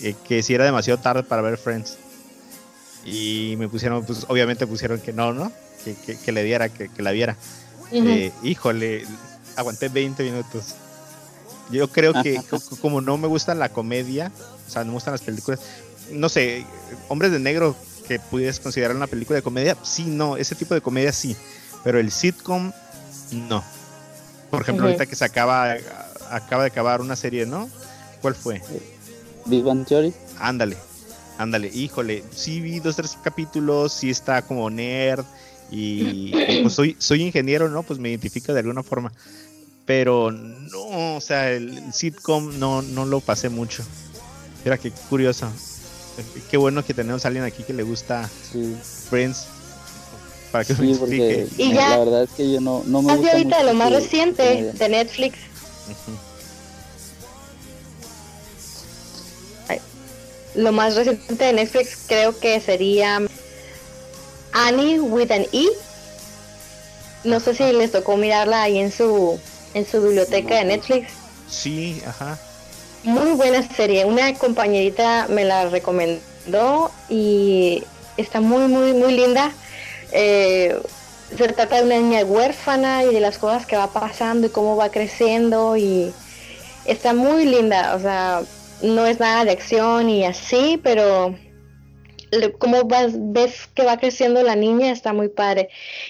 [0.01, 1.99] Eh, que si era demasiado tarde para ver Friends.
[3.05, 5.53] Y me pusieron, pues obviamente pusieron que no, ¿no?
[5.85, 7.37] Que, le diera, que, la viera.
[7.93, 9.05] Eh, híjole,
[9.55, 10.75] aguanté 20 minutos.
[11.71, 12.41] Yo creo que
[12.81, 14.33] como no me gusta la comedia,
[14.67, 15.61] o sea, no me gustan las películas,
[16.11, 16.65] no sé,
[17.09, 20.81] Hombres de Negro que pudieras considerar una película de comedia, sí, no, ese tipo de
[20.81, 21.37] comedia sí,
[21.85, 22.73] pero el sitcom,
[23.49, 23.65] no.
[24.51, 25.77] Por ejemplo, ahorita que se acaba,
[26.31, 27.69] acaba de acabar una serie, ¿no?
[28.21, 28.63] ¿Cuál fue?
[29.47, 30.13] Big Bang Theory.
[30.39, 30.77] Ándale,
[31.39, 35.25] ándale, híjole, sí vi dos, tres capítulos, sí está como nerd
[35.71, 36.31] y
[36.63, 37.83] pues soy, soy ingeniero, ¿no?
[37.83, 39.13] Pues me identifica de alguna forma.
[39.85, 43.85] Pero no, o sea, el, sitcom no, no lo pasé mucho.
[44.65, 45.49] Mira qué curioso
[46.51, 48.29] qué bueno que tenemos a alguien aquí que le gusta
[49.09, 49.47] Friends.
[50.53, 51.49] Para que me explique.
[51.59, 54.73] Y ya, la verdad es que yo no, no me gusta ahorita lo más reciente
[54.73, 55.39] de Netflix.
[60.55, 63.21] Lo más reciente de Netflix creo que sería
[64.53, 65.67] Annie with an E.
[67.25, 69.39] No sé si les tocó mirarla ahí en su
[69.75, 71.09] en su biblioteca de Netflix.
[71.51, 72.39] Sí, ajá.
[73.07, 74.05] Muy buena serie.
[74.05, 77.85] Una compañerita me la recomendó y
[78.17, 79.53] está muy, muy, muy linda.
[80.11, 80.77] Eh,
[81.31, 84.75] se trata de una niña huérfana y de las cosas que va pasando y cómo
[84.75, 86.13] va creciendo y
[86.85, 88.43] está muy linda, o sea,
[88.83, 91.37] no es nada de acción y así, pero
[92.59, 95.69] como vas, ves que va creciendo la niña está muy padre.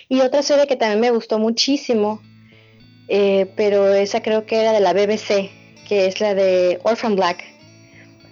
[0.09, 2.23] Y otra serie que también me gustó muchísimo,
[3.09, 5.51] eh, pero esa creo que era de la BBC,
[5.87, 7.45] que es la de Orphan Black.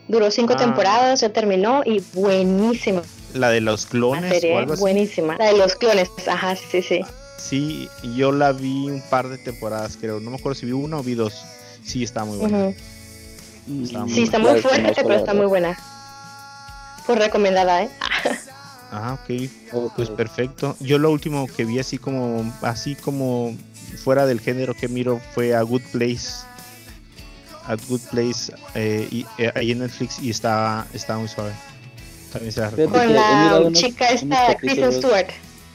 [0.08, 0.58] Duró cinco ah.
[0.58, 3.02] temporadas, se terminó y buenísima.
[3.32, 4.42] La de los clones.
[4.78, 5.36] buenísima.
[5.38, 7.00] La de los clones, ajá, sí, sí.
[7.38, 10.20] Sí, yo la vi un par de temporadas, creo.
[10.20, 11.34] No me acuerdo si vi una o vi dos.
[11.82, 12.72] Sí, está muy buena.
[14.08, 15.76] sí, está muy fuerte, pero está muy buena.
[17.06, 17.90] Pues recomendada, ¿eh?
[18.92, 19.90] ah, ok.
[19.96, 20.76] Pues perfecto.
[20.80, 23.54] Yo lo último que vi así como, así como
[24.02, 26.46] fuera del género que miro fue A Good Place.
[27.66, 31.52] A Good Place eh, y, eh, ahí en Netflix y está, está muy suave.
[32.90, 35.28] Con la chica esta, Kristen Stewart.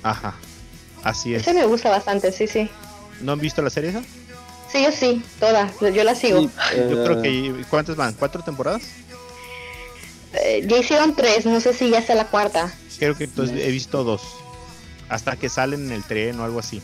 [0.04, 0.36] Ajá,
[1.04, 1.44] así es.
[1.44, 2.70] Esa me gusta bastante, sí, sí.
[3.22, 4.02] ¿No han visto la serie esa?
[4.72, 6.42] Sí, yo sí, toda, yo la sigo.
[6.76, 8.14] yo creo que, ¿cuántas van?
[8.14, 8.84] ¿Cuatro temporadas?
[10.34, 12.72] Eh, ya hicieron tres, no sé si ya está la cuarta.
[13.00, 14.22] Creo que entonces he visto dos.
[15.08, 16.82] Hasta que salen en el tren o algo así.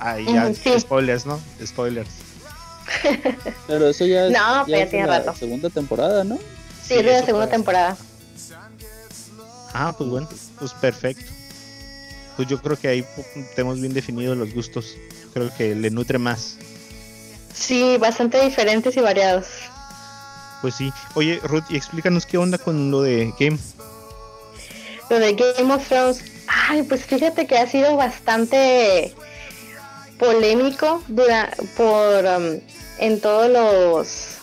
[0.00, 1.40] Ah, ya, spoilers, ¿no?
[1.64, 2.25] Spoilers.
[3.66, 6.38] pero eso ya es, no, ya tiene la segunda temporada, ¿no?
[6.82, 7.96] Sí, es la segunda temporada.
[9.72, 11.24] Ah, pues bueno, pues perfecto.
[12.36, 13.04] Pues yo creo que ahí
[13.54, 14.96] tenemos bien definidos los gustos.
[15.32, 16.58] Creo que le nutre más.
[17.54, 19.46] Sí, bastante diferentes y variados.
[20.62, 20.92] Pues sí.
[21.14, 23.58] Oye, Ruth, y explícanos qué onda con lo de Game.
[25.10, 26.22] Lo de Game of Thrones.
[26.46, 29.14] Ay, pues fíjate que ha sido bastante
[30.18, 31.02] polémico
[31.76, 32.60] por um,
[32.98, 34.38] en todos los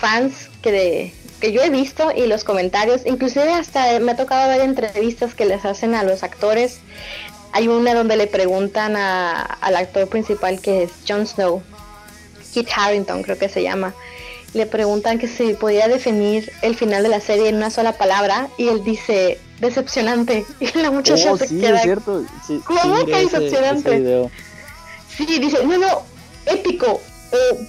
[0.00, 4.48] fans que de, que yo he visto y los comentarios, inclusive hasta me ha tocado
[4.48, 6.80] ver entrevistas que les hacen a los actores.
[7.52, 11.62] Hay una donde le preguntan a, al actor principal que es Jon Snow,
[12.52, 13.94] Kit Harrington creo que se llama.
[14.54, 18.48] Le preguntan que si podía definir el final de la serie en una sola palabra
[18.56, 21.82] y él dice decepcionante y la muchacha oh, se queda.
[22.64, 24.30] ¿Cómo que decepcionante?
[25.16, 26.02] Sí, dice, no, no,
[26.46, 27.00] épico.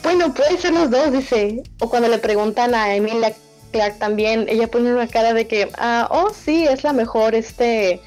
[0.04, 1.64] bueno, puede ser los dos, dice.
[1.80, 3.34] O cuando le preguntan a Emilia
[3.72, 8.02] Clark también, ella pone una cara de que, ah, oh sí, es la mejor, este,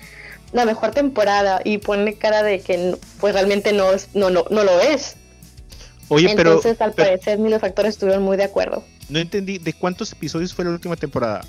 [0.52, 4.64] la mejor temporada y pone cara de que pues realmente no, es, no, no, no
[4.64, 5.16] lo es.
[6.08, 6.54] Oye, pero...
[6.54, 8.82] Entonces al parecer ni los actores estuvieron muy de acuerdo.
[9.08, 11.42] No entendí, ¿de cuántos episodios fue la última temporada?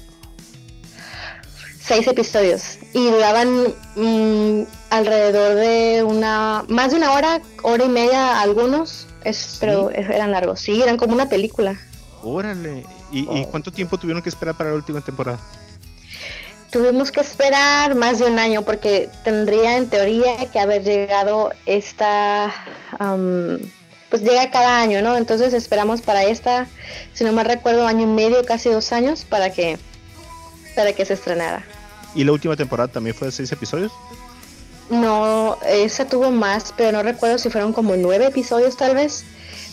[1.89, 8.39] Seis episodios y duraban mm, alrededor de una, más de una hora, hora y media
[8.41, 11.79] algunos, es, pero eran largos, sí, eran como una película.
[12.21, 15.39] Órale, ¿Y, cuánto tiempo tuvieron que esperar para la última temporada?
[16.71, 22.53] Tuvimos que esperar más de un año porque tendría en teoría que haber llegado esta...
[24.09, 25.17] pues llega cada año, ¿no?
[25.17, 26.67] Entonces esperamos para esta,
[27.13, 29.79] si no me recuerdo, año y medio, casi dos años para que,
[30.75, 31.65] para que se estrenara.
[32.15, 33.91] ¿Y la última temporada también fue de seis episodios?
[34.89, 39.23] No, esa tuvo más, pero no recuerdo si fueron como nueve episodios tal vez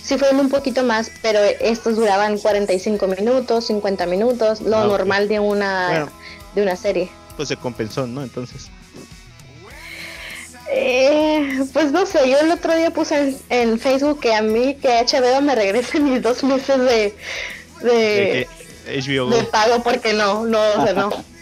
[0.07, 5.27] sí fueron un poquito más, pero estos duraban 45 minutos, 50 minutos, lo ah, normal
[5.27, 6.09] de una
[6.55, 7.11] de una serie.
[7.37, 8.23] Pues se compensó, ¿no?
[8.23, 8.69] Entonces.
[10.71, 14.89] Eh, pues no sé, yo el otro día puse en, Facebook que a mí que
[14.89, 17.15] HBO me regrese mis dos meses de
[17.83, 18.49] de,
[18.85, 21.11] de pago porque no, no, o sea, no.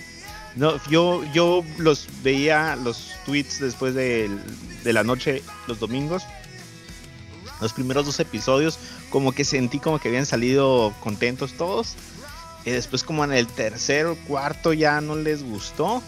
[0.57, 4.31] No, yo, yo los veía los tweets después de,
[4.85, 6.23] de la noche, los domingos,
[7.61, 8.79] los primeros dos episodios
[9.15, 11.95] como que sentí como que habían salido contentos todos.
[12.65, 16.03] Y después como en el tercero, cuarto ya no les gustó.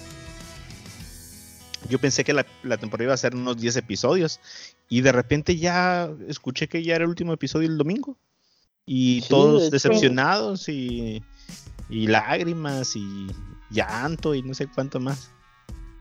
[1.88, 2.44] Yo pensé que la,
[2.78, 4.40] temporada iba a ser unos 10 episodios.
[4.88, 8.16] Y de repente ya escuché que ya era el último episodio el domingo.
[8.86, 11.22] Y todos decepcionados y,
[11.88, 13.28] y lágrimas y
[13.70, 15.30] llanto y no sé cuánto más.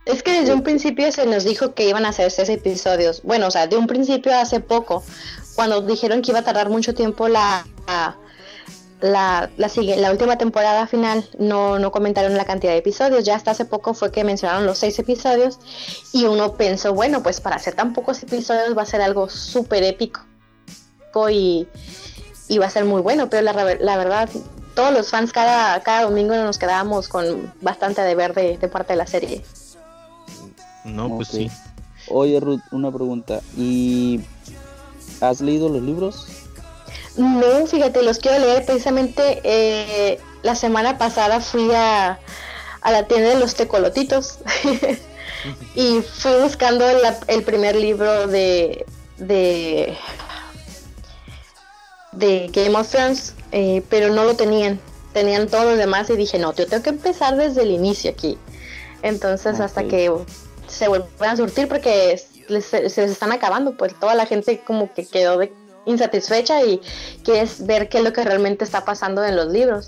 [0.06, 3.24] Es que desde un principio se nos dijo que iban a hacer seis episodios.
[3.24, 5.04] Bueno, o sea, de un principio hace poco,
[5.56, 7.66] cuando dijeron que iba a tardar mucho tiempo la,
[9.02, 13.24] la, la, última temporada final, no, no comentaron la cantidad de episodios.
[13.24, 15.60] Ya hasta hace poco fue que mencionaron los seis episodios
[16.14, 19.84] y uno pensó, bueno, pues para hacer tan pocos episodios va a ser algo súper
[19.84, 20.22] épico
[21.32, 21.68] y,
[22.48, 24.30] y, va a ser muy bueno, pero la, la verdad
[24.76, 28.98] todos los fans cada, cada domingo nos quedábamos con bastante de ver de parte de
[28.98, 29.44] la serie.
[30.84, 31.50] No, pues sí.
[32.10, 33.42] Oye, Ruth, una pregunta.
[33.58, 34.22] ¿Y
[35.22, 36.28] has leído los libros?
[37.18, 38.66] No, fíjate, los quiero leer.
[38.66, 42.20] Precisamente eh, la semana pasada fui a,
[42.82, 44.40] a la tienda de los tecolotitos.
[45.76, 46.86] y fui buscando
[47.28, 48.86] el primer libro de,
[49.18, 49.98] de,
[52.16, 54.80] de Game of Thrones, eh, pero no lo tenían.
[55.14, 58.38] Tenían todo lo demás y dije, no, yo tengo que empezar desde el inicio aquí.
[59.02, 60.12] Entonces, hasta que
[60.68, 65.06] se vuelvan a surtir, porque se les están acabando, pues toda la gente como que
[65.06, 65.54] quedó de
[65.86, 66.82] insatisfecha y
[67.24, 69.88] quieres ver qué es lo que realmente está pasando en los libros.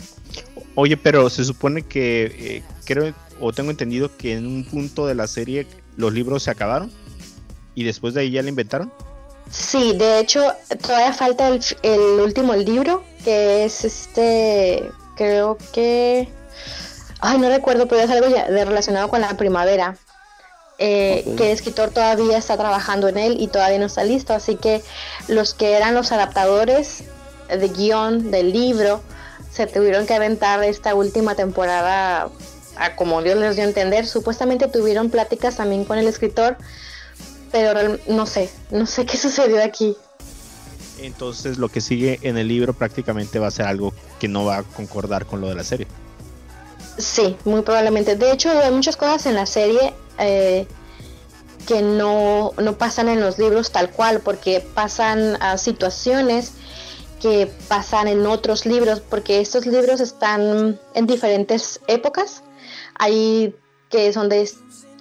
[0.75, 5.15] Oye, pero se supone que eh, creo o tengo entendido que en un punto de
[5.15, 6.91] la serie los libros se acabaron
[7.75, 8.91] y después de ahí ya la inventaron.
[9.51, 16.29] Sí, de hecho todavía falta el, el último libro que es este, creo que,
[17.19, 19.97] ay no recuerdo, pero es algo ya de relacionado con la primavera.
[20.79, 24.33] Eh, que el escritor todavía está trabajando en él y todavía no está listo.
[24.33, 24.83] Así que
[25.27, 27.03] los que eran los adaptadores
[27.49, 29.01] de guion del libro
[29.51, 32.29] se tuvieron que aventar esta última temporada
[32.77, 34.05] a como Dios les dio a entender.
[34.05, 36.57] Supuestamente tuvieron pláticas también con el escritor,
[37.51, 39.95] pero no sé, no sé qué sucedió aquí.
[40.99, 44.57] Entonces lo que sigue en el libro prácticamente va a ser algo que no va
[44.57, 45.87] a concordar con lo de la serie.
[46.97, 48.15] Sí, muy probablemente.
[48.15, 50.65] De hecho, hay muchas cosas en la serie eh,
[51.67, 56.53] que no, pasan en los libros tal cual, porque pasan a situaciones
[57.21, 62.43] que pasan en otros libros, porque estos libros están en diferentes épocas.
[62.97, 63.55] Hay
[63.89, 64.49] que son de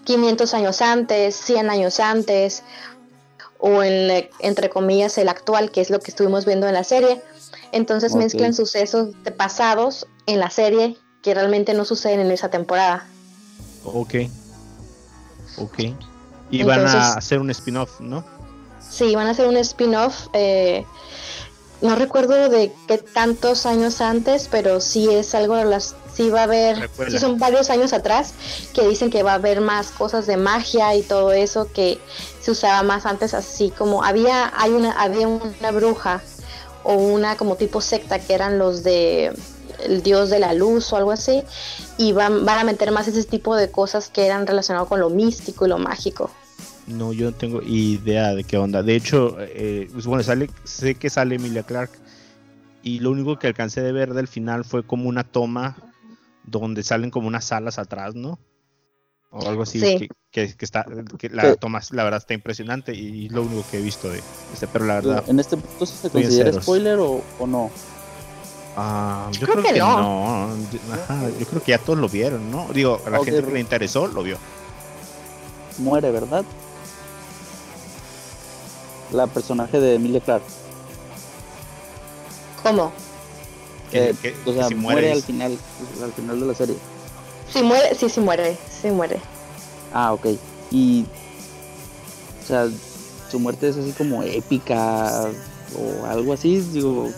[0.06, 2.62] 500 años antes, 100 años antes,
[3.58, 7.20] o en, entre comillas, el actual, que es lo que estuvimos viendo en la serie.
[7.72, 13.06] Entonces mezclan sucesos de pasados en la serie que realmente no suceden en esa temporada.
[13.84, 14.14] Ok.
[15.58, 15.78] Ok.
[16.50, 18.24] Y van a hacer un spin-off, ¿no?
[18.88, 20.28] Sí, van a hacer un spin-off.
[20.32, 20.84] Eh,
[21.80, 26.44] no recuerdo de qué tantos años antes, pero sí es algo las sí va a
[26.44, 28.32] haber, sí son varios años atrás
[28.72, 31.98] que dicen que va a haber más cosas de magia y todo eso que
[32.40, 36.22] se usaba más antes, así como había hay una había una bruja
[36.84, 39.32] o una como tipo secta que eran los de
[39.84, 41.42] el dios de la luz o algo así,
[41.98, 45.10] y van, van a meter más ese tipo de cosas que eran relacionadas con lo
[45.10, 46.30] místico y lo mágico.
[46.86, 48.82] No, yo no tengo idea de qué onda.
[48.82, 51.90] De hecho, eh, pues, bueno, sale, sé que sale Emilia Clark
[52.82, 55.76] y lo único que alcancé de ver del final fue como una toma
[56.44, 58.38] donde salen como unas alas atrás, ¿no?
[59.30, 60.86] O algo así que, está,
[61.18, 64.22] que la toma, la verdad está impresionante y es lo único que he visto de
[64.52, 65.24] este, pero la verdad.
[65.26, 67.70] ¿En este punto se considera spoiler o, o no?
[68.76, 70.54] Ah, yo, creo, que, no.
[71.40, 72.68] yo creo que ya todos lo vieron, ¿no?
[72.72, 74.36] Digo, a la gente que le interesó lo vio.
[75.78, 76.44] Muere, ¿verdad?
[79.12, 80.42] La personaje de Emilia Clark.
[82.62, 82.92] ¿Cómo?
[83.90, 84.14] Que,
[84.44, 85.56] o sea, muere, al final,
[86.02, 86.76] al final de la serie.
[87.52, 89.20] Sí, muere, sí, sí muere, sí muere.
[89.92, 90.26] Ah, ok.
[90.70, 91.06] Y,
[92.42, 92.68] o sea,
[93.30, 95.30] su muerte es así como épica
[95.76, 97.10] o algo así, digo,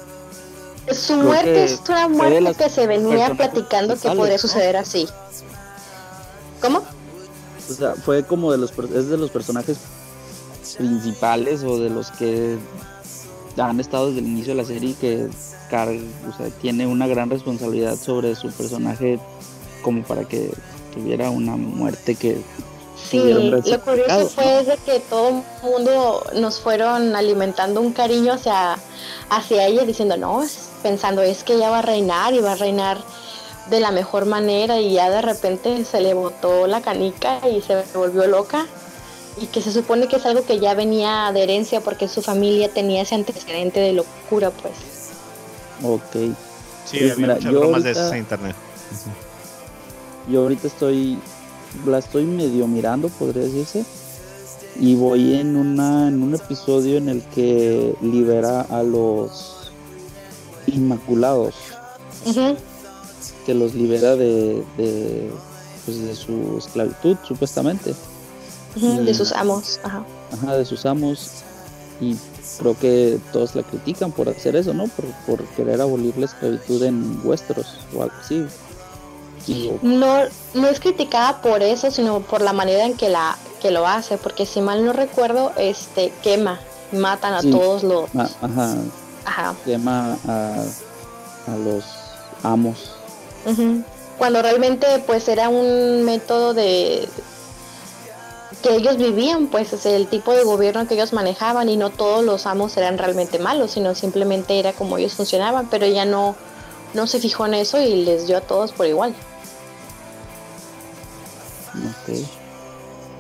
[0.92, 5.08] su muerte es una muerte que se venía platicando que podría suceder así.
[6.60, 6.82] ¿Cómo?
[7.70, 9.78] O sea, fue como de los es de los personajes
[10.78, 12.56] principales o de los que
[13.58, 15.28] han estado desde el inicio de la serie que
[15.70, 19.18] o sea, tiene una gran responsabilidad sobre su personaje
[19.82, 20.50] como para que
[20.94, 22.40] tuviera una muerte que
[23.10, 28.76] Sí, lo curioso fue de que todo el mundo nos fueron alimentando un cariño hacia,
[29.30, 30.44] hacia ella, diciendo, no,
[30.82, 32.98] pensando, es que ella va a reinar y va a reinar
[33.70, 37.82] de la mejor manera y ya de repente se le botó la canica y se
[37.94, 38.66] volvió loca
[39.40, 42.72] y que se supone que es algo que ya venía de herencia porque su familia
[42.72, 44.74] tenía ese antecedente de locura pues.
[45.82, 46.34] Ok.
[46.84, 48.56] Sí, pues mira, yo de internet.
[50.30, 51.18] Yo ahorita estoy
[51.86, 53.84] la estoy medio mirando, podría decirse.
[54.80, 59.72] Y voy en, una, en un episodio en el que libera a los
[60.66, 61.54] Inmaculados.
[63.46, 65.30] Que los libera de, de,
[65.84, 67.94] pues de su esclavitud, supuestamente.
[68.80, 69.80] De sus amos.
[69.82, 70.04] Ajá.
[70.32, 71.30] Ajá, de sus amos.
[72.00, 72.16] Y
[72.58, 74.86] creo que todos la critican por hacer eso, ¿no?
[74.88, 78.46] Por, por querer abolir la esclavitud en vuestros o algo así.
[79.82, 80.18] No,
[80.54, 84.18] no es criticada por eso, sino por la manera en que la que lo hace,
[84.18, 86.60] porque si mal no recuerdo, este quema,
[86.92, 88.28] matan a todos los ah,
[89.24, 90.64] ajá, quema a,
[91.64, 91.84] los
[92.42, 92.92] amos.
[94.16, 97.08] Cuando realmente pues era un método de
[98.62, 102.24] que ellos vivían, pues es el tipo de gobierno que ellos manejaban y no todos
[102.24, 106.34] los amos eran realmente malos, sino simplemente era como ellos funcionaban, pero ella no
[106.94, 109.14] no se fijó en eso y les dio a todos por igual.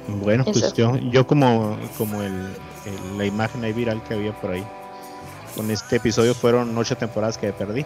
[0.08, 2.48] Bueno, pues yo, yo como, como el,
[3.16, 4.64] la imagen ahí viral que había por ahí.
[5.54, 7.84] Con este episodio fueron ocho temporadas que perdí.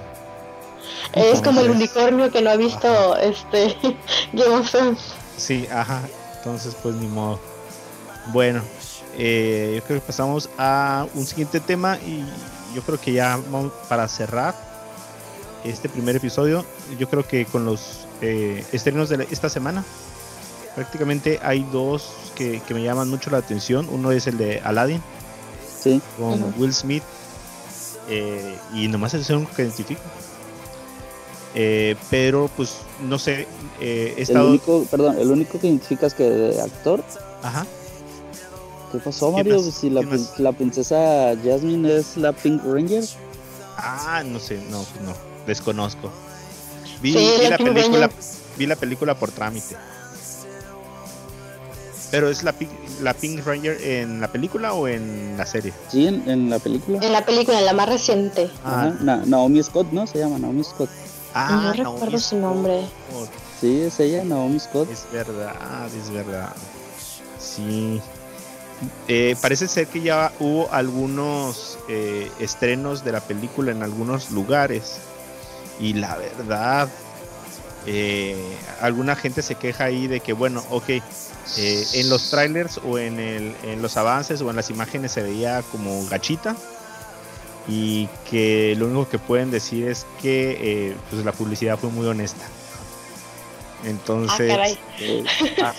[1.14, 3.76] Es como el unicornio que no ha visto este
[4.32, 5.00] Game of Thrones.
[5.36, 6.02] Sí, ajá.
[6.42, 7.38] Entonces, pues ni modo.
[8.32, 8.62] Bueno,
[9.16, 12.24] eh, yo creo que pasamos a un siguiente tema y
[12.74, 14.52] yo creo que ya vamos para cerrar
[15.62, 16.64] este primer episodio.
[16.98, 19.84] Yo creo que con los eh, estrenos de esta semana,
[20.74, 23.88] prácticamente hay dos que, me llaman mucho la atención.
[23.88, 25.00] Uno es el de Aladdin,
[25.80, 26.02] sí.
[26.18, 27.04] con Will Smith,
[28.08, 30.02] eh, y nomás es el único que identifico.
[31.54, 33.46] Eh, pero pues no sé,
[33.80, 37.04] eh, el único, perdón, el único que identificas que de actor.
[37.42, 37.66] Ajá.
[38.90, 39.58] ¿Qué pasó, Mario?
[39.60, 40.02] Si la,
[40.38, 43.04] la, princesa Jasmine es la Pink Ranger.
[43.76, 45.14] Ah, no sé, no, no,
[45.46, 46.10] desconozco.
[47.00, 47.12] Vi,
[47.48, 48.10] la, película,
[48.58, 49.76] vi la película por trámite.
[52.10, 52.54] Pero es la,
[53.00, 55.72] la Pink Ranger en la película o en la serie?
[55.88, 56.98] Sí, en, la película.
[57.02, 58.50] En la película, en la más reciente.
[58.64, 58.92] Ah.
[59.24, 60.06] Naomi Scott, ¿no?
[60.06, 60.90] Se llama Naomi Scott.
[61.34, 62.86] Ah, no recuerdo su nombre.
[63.60, 64.90] Sí, es ella, Naomi Scott.
[64.90, 66.52] Es verdad, es verdad.
[67.38, 68.00] Sí.
[69.08, 74.96] Eh, parece ser que ya hubo algunos eh, estrenos de la película en algunos lugares.
[75.80, 76.88] Y la verdad,
[77.86, 78.36] eh,
[78.80, 80.90] alguna gente se queja ahí de que, bueno, ok,
[81.56, 85.62] en los trailers o en, el, en los avances o en las imágenes se veía
[85.70, 86.56] como gachita
[87.68, 92.06] y que lo único que pueden decir es que eh, pues la publicidad fue muy
[92.06, 92.44] honesta.
[93.84, 94.78] Entonces,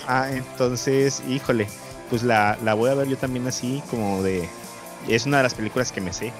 [0.07, 1.67] ah, eh, entonces, híjole,
[2.09, 4.47] pues la, voy a ver yo también así como de...
[5.07, 6.31] Es una de las películas que me sé,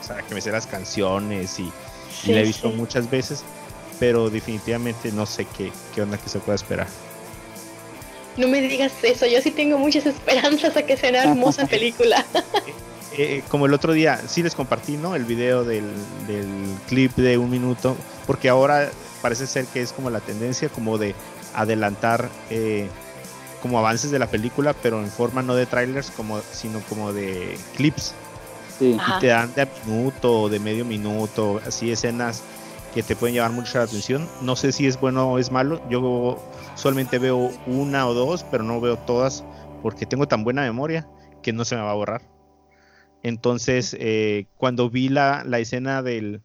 [0.00, 1.72] o sea, que me sé las canciones y,
[2.26, 3.44] la he visto muchas veces,
[4.00, 6.88] pero definitivamente no sé qué, qué onda que se pueda esperar.
[8.36, 12.24] No me digas eso, yo sí tengo muchas esperanzas a que sea una hermosa película.
[13.12, 15.14] Eh, como el otro día, sí les compartí, ¿no?
[15.14, 15.84] El video del,
[16.86, 17.96] clip de un minuto,
[18.26, 18.90] porque ahora
[19.22, 21.14] parece ser que es como la tendencia, como de
[21.54, 22.88] adelantar eh,
[23.62, 27.58] como avances de la película, pero en forma no de trailers, como, sino como de
[27.76, 28.14] clips.
[28.80, 32.42] Y te dan de minuto, de medio minuto, así escenas
[32.94, 34.28] que te pueden llevar mucho la atención.
[34.40, 35.80] No sé si es bueno o es malo.
[35.90, 36.38] Yo
[36.76, 39.42] solamente veo una o dos, pero no veo todas
[39.82, 41.08] porque tengo tan buena memoria
[41.42, 42.37] que no se me va a borrar.
[43.22, 46.40] Entonces, eh, cuando vi la, escena de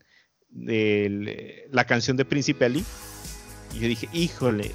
[1.71, 2.83] la canción de Príncipe Ali,
[3.79, 4.71] yo dije, híjole,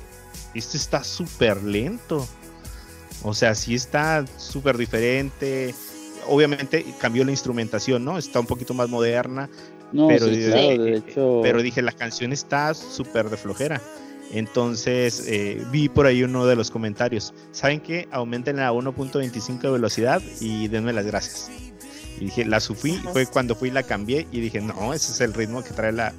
[0.55, 2.27] esto está súper lento.
[3.23, 5.75] O sea, sí está súper diferente.
[6.27, 8.19] Obviamente cambió la instrumentación, ¿no?
[8.19, 9.49] Está un poquito más moderna.
[9.93, 11.03] pero, eh,
[11.43, 13.81] pero dije, la canción está súper de flojera.
[14.31, 17.33] Entonces eh, vi por ahí uno de los comentarios.
[17.51, 18.09] ¿Saben qué?
[18.11, 21.51] Aumenten a 1.25 de velocidad y denme las gracias.
[22.17, 25.21] Y dije, la sufrí, fue cuando fui y la cambié y dije, no, ese es
[25.21, 26.13] el ritmo que trae la,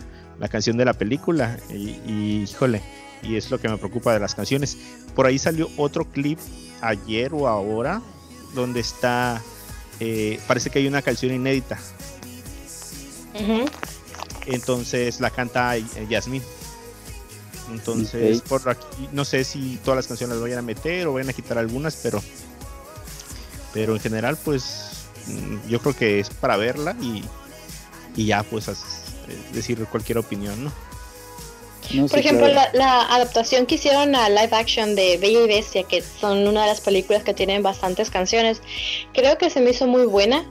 [0.49, 1.59] canción de la película.
[1.69, 2.81] Y, híjole,
[3.21, 4.77] y es lo que me preocupa de las canciones.
[5.15, 6.39] Por ahí salió otro clip
[6.81, 8.01] ayer o ahora,
[8.53, 9.41] donde está,
[9.99, 11.77] eh, parece que hay una canción inédita.
[14.45, 16.41] Entonces la canta Yasmin.
[17.71, 21.29] Entonces, por aquí, no sé si todas las canciones las vayan a meter o vayan
[21.29, 22.21] a quitar algunas, pero,
[23.73, 24.88] pero en general, pues
[25.67, 27.23] yo creo que es para verla y,
[28.25, 28.69] ya pues
[29.53, 30.71] decir cualquier opinión, ¿no?
[32.07, 36.47] Por ejemplo, la, adaptación que hicieron a live action de Bella y Bestia, que son
[36.47, 38.61] una de las películas que tienen bastantes canciones,
[39.13, 40.45] creo que se me hizo muy buena.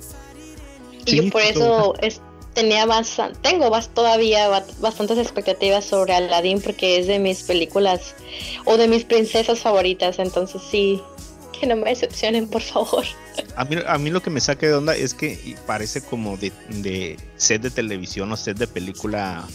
[1.06, 2.20] y por eso es,
[2.54, 8.16] tenía bastante, tengo todavía bastantes expectativas sobre Aladdin porque es de mis películas
[8.64, 10.18] o de mis princesas favoritas.
[10.18, 11.00] Entonces sí,
[11.58, 13.04] que no me decepcionen, por favor.
[13.56, 17.16] A mí, a mí lo que me saca de onda es que parece como de,
[17.36, 19.46] set de televisión o set de película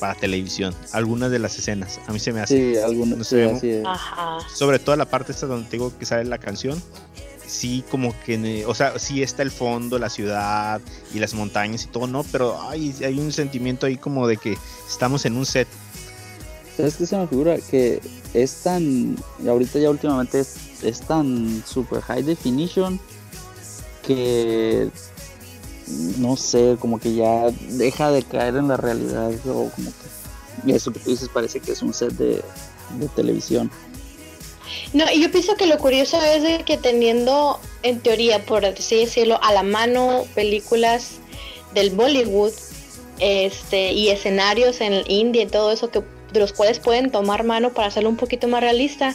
[0.00, 0.74] para televisión.
[0.92, 2.00] Algunas de las escenas.
[2.06, 2.74] A mí se me hace.
[2.74, 3.28] Sí, algunas.
[4.54, 6.82] Sobre todo la parte esta donde tengo que sale la canción.
[7.46, 10.80] Sí, como que, o sea, sí está el fondo, la ciudad
[11.12, 12.24] y las montañas y todo, ¿no?
[12.24, 14.56] Pero hay, hay un sentimiento ahí como de que
[14.88, 15.68] estamos en un set.
[16.76, 17.58] ¿Sabes qué se me figura?
[17.70, 18.00] Que
[18.32, 19.16] es tan,
[19.46, 23.00] ahorita ya últimamente es, es tan super high definition
[24.06, 24.90] que
[26.18, 30.92] no sé, como que ya deja de caer en la realidad o como que eso
[30.92, 32.42] que tú dices parece que es un set de,
[33.16, 33.70] televisión.
[34.92, 38.96] No, y yo pienso que lo curioso es de que teniendo, en teoría, por así
[38.96, 41.12] decirlo, a la mano películas
[41.74, 42.52] del Bollywood
[43.18, 46.02] este, y escenarios en India y todo eso que
[46.32, 49.14] de los cuales pueden tomar mano para hacerlo un poquito más realista.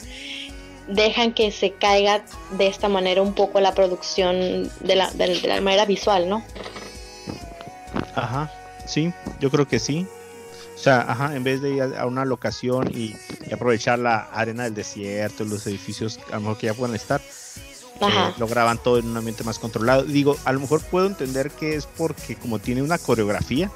[0.87, 5.61] Dejan que se caiga de esta manera un poco la producción de la, de, la
[5.61, 6.43] manera visual, ¿no?
[8.15, 8.51] Ajá,
[8.85, 10.07] sí, yo creo que sí.
[10.75, 13.15] O sea, ajá, en vez de ir a una locación y,
[13.51, 17.19] aprovechar la arena del desierto, los edificios a lo mejor que ya puedan estar,
[17.99, 20.03] eh, lo graban todo en un ambiente más controlado.
[20.03, 23.71] Digo, a lo mejor puedo entender que es porque como tiene una coreografía,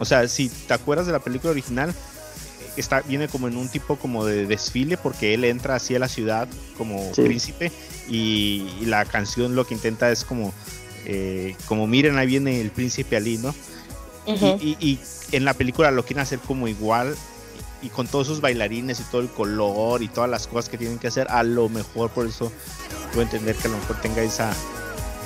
[0.00, 1.94] o sea, si te acuerdas de la película original,
[2.80, 6.08] está, viene como en un tipo como de desfile porque él entra así a la
[6.08, 7.72] ciudad como príncipe
[8.08, 10.52] y, la canción lo que intenta es como,
[11.06, 13.54] eh, como miren ahí viene el príncipe Ali, ¿no?
[14.26, 14.98] y,
[15.32, 17.16] en la película lo quieren hacer como igual
[17.82, 20.98] y con todos esos bailarines y todo el color y todas las cosas que tienen
[20.98, 22.52] que hacer, a lo mejor por eso
[23.12, 24.52] puedo entender que a lo mejor tenga esa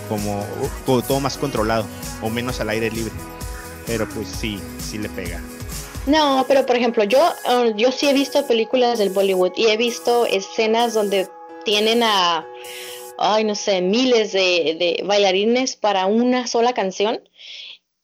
[0.09, 0.45] como,
[0.87, 1.85] como todo más controlado
[2.23, 3.13] o menos al aire libre.
[3.87, 5.41] Pero pues sí, sí le pega.
[6.09, 9.77] No, pero por ejemplo, yo, uh, yo sí he visto películas del Bollywood y he
[9.77, 11.29] visto escenas donde
[11.65, 12.47] tienen a,
[13.19, 17.21] ay, no sé, miles de, bailarines para una sola canción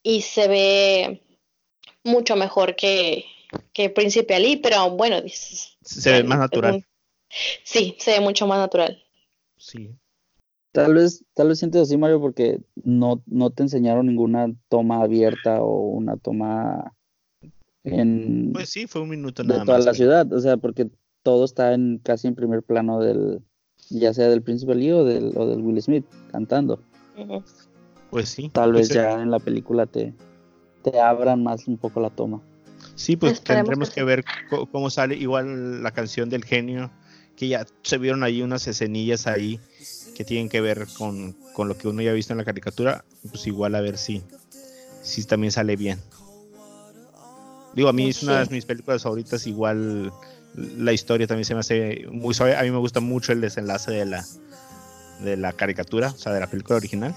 [0.03, 1.23] y se ve
[2.03, 3.25] mucho mejor que,
[3.73, 6.85] que Príncipe Ali, pero bueno, se ve más natural.
[7.63, 9.03] sí, se ve mucho más natural.
[9.57, 9.95] Sí.
[10.73, 15.63] Tal vez, tal vez sientes así, Mario, porque no, no te enseñaron ninguna toma abierta
[15.63, 16.94] o una toma
[17.85, 20.89] en pues sí fue un minuto nada de toda la ciudad o sea porque
[21.23, 23.41] todo está en casi en primer plano del
[23.89, 26.81] ya sea del príncipe Lee o del, o del Will Smith cantando.
[28.09, 30.13] Pues sí tal vez ya en la película te
[30.83, 32.41] te abran más un poco la toma.
[32.95, 34.23] Sí pues tendremos que ver
[34.71, 36.91] cómo sale igual la canción del genio
[37.35, 39.59] que ya se vieron ahí unas escenillas ahí
[40.15, 43.03] que tienen que ver con, con lo que uno ya ha visto en la caricatura
[43.29, 44.23] pues igual a ver si
[45.01, 45.99] si también sale bien
[47.75, 50.11] Digo, a mí es una de mis películas favoritas, igual
[50.55, 52.55] la historia también se me hace muy suave.
[52.55, 54.25] A mí me gusta mucho el desenlace de la,
[55.21, 57.13] de la caricatura, o sea, de la película original.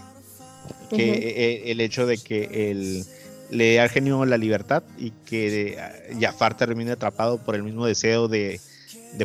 [0.91, 3.05] Que e, e, el, hecho de que el,
[3.51, 5.79] le da al genio la libertad y que
[6.21, 8.61] Jafar termine atrapado por el mismo deseo de,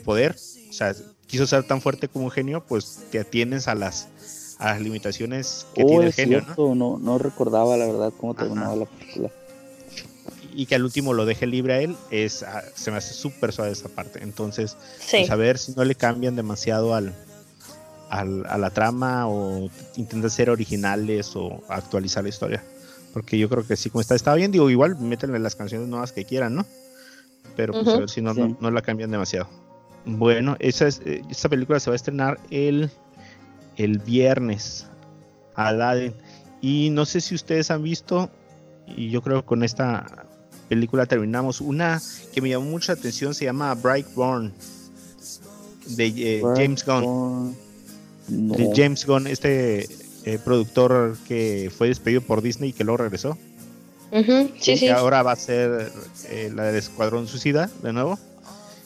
[0.06, 0.36] poder.
[0.70, 0.94] O sea,
[1.26, 5.66] quiso ser tan fuerte como un genio, pues te atiendes a las, a las limitaciones
[5.74, 6.46] que tiene el genio.
[6.56, 6.76] ¿no?
[6.76, 7.00] ¿no?
[7.00, 9.32] No, recordaba la verdad cómo terminaba la película
[10.56, 13.51] y que al último lo deje libre a él, es, ah, se me hace súper
[13.51, 14.24] suave esa parte.
[14.24, 14.78] Entonces,
[15.10, 17.14] pues, a ver si no le cambian demasiado al,
[18.10, 22.64] a la trama o intentan ser originales o actualizar la historia.
[23.14, 26.12] Porque yo creo que sí, como está, está bien, digo, igual métenle las canciones nuevas
[26.12, 26.66] que quieran, ¿no?
[27.56, 29.47] Pero pues a ver si no, no, la cambian demasiado.
[30.06, 32.89] Bueno, esa es, eh, esta película se va a estrenar el,
[33.78, 34.88] el viernes.
[35.56, 36.14] Aladdin.
[36.62, 38.30] Y no sé si ustedes han visto,
[38.88, 40.26] y yo creo que con esta
[40.74, 41.61] película terminamos.
[41.61, 42.01] Una
[42.34, 44.51] que me llamó mucha atención se llama Brightburn
[45.88, 47.55] de eh, James Gunn.
[48.28, 49.88] De James Gunn, este
[50.26, 53.38] eh, productor que fue despedido por Disney y que luego regresó.
[54.11, 55.91] y ahora va a ser
[56.30, 58.17] eh, la del Escuadrón Suicida de nuevo.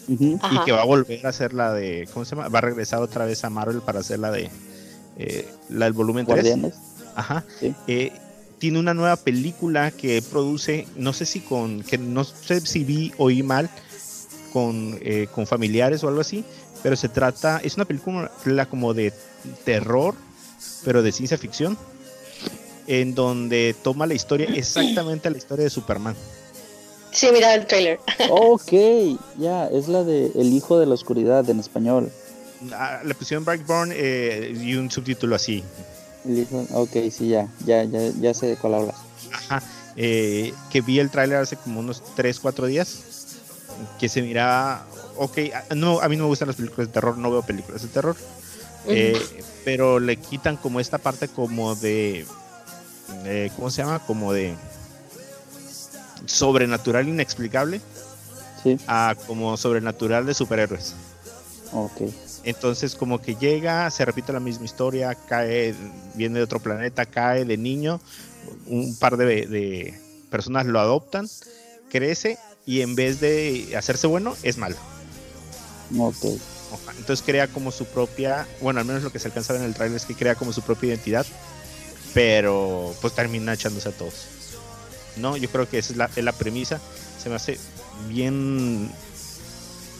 [0.10, 2.08] Y que va a volver a hacer la de.
[2.14, 2.50] ¿Cómo se llama?
[2.50, 4.50] Va a regresar otra vez a Marvel para hacer la de.
[5.70, 6.56] la del volumen 3.
[7.16, 7.44] Ajá
[8.60, 13.12] tiene una nueva película que produce, no sé si con, que no sé si vi
[13.18, 13.70] o oí mal,
[14.52, 16.44] con, eh, con familiares o algo así,
[16.84, 19.14] pero se trata, es una película como de
[19.64, 20.16] terror,
[20.84, 21.78] pero de ciencia ficción,
[22.88, 26.16] en donde toma la historia, exactamente la historia de Superman.
[27.12, 28.00] Sí, mira el trailer.
[28.30, 28.72] ok,
[29.38, 32.12] ya, es la de El Hijo de la Oscuridad en español.
[32.72, 35.64] Ah, le pusieron Brightburn eh, y un subtítulo así,
[36.74, 38.96] Ok, sí, ya, ya, ya, ya sé de cuál hablas.
[39.32, 39.64] Ajá,
[39.96, 43.00] eh, que vi el tráiler hace como unos 3, 4 días,
[44.00, 45.38] que se miraba, ok,
[45.76, 48.16] no, a mí no me gustan las películas de terror, no veo películas de terror,
[48.88, 49.20] eh,
[49.66, 52.26] pero le quitan como esta parte como de,
[53.56, 54.00] ¿cómo se llama?
[54.00, 54.56] Como de
[56.26, 57.82] sobrenatural inexplicable
[58.64, 58.78] sí.
[58.88, 60.94] a como sobrenatural de superhéroes.
[61.74, 62.02] Ok.
[62.48, 65.76] Entonces como que llega, se repite la misma historia, cae,
[66.14, 68.00] viene de otro planeta, cae de niño,
[68.68, 70.00] un par de,
[70.32, 71.28] personas lo adoptan,
[71.90, 74.78] crece y en vez de hacerse bueno, es malo.
[75.98, 76.24] Ok.
[76.98, 79.98] Entonces crea como su propia, bueno, al menos lo que se alcanza en el trailer
[79.98, 81.26] es que crea como su propia identidad,
[82.14, 84.26] pero pues termina echándose a todos.
[85.18, 86.80] No, yo creo que esa es la, es la premisa.
[87.22, 87.60] Se me hace
[88.08, 88.90] bien,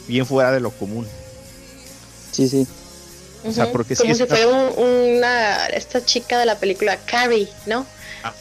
[0.06, 1.06] bien fuera de lo común.
[2.38, 2.68] Sí, sí.
[3.44, 7.84] O sea, porque Como si fuera una, esta chica de la película Carrie, ¿no?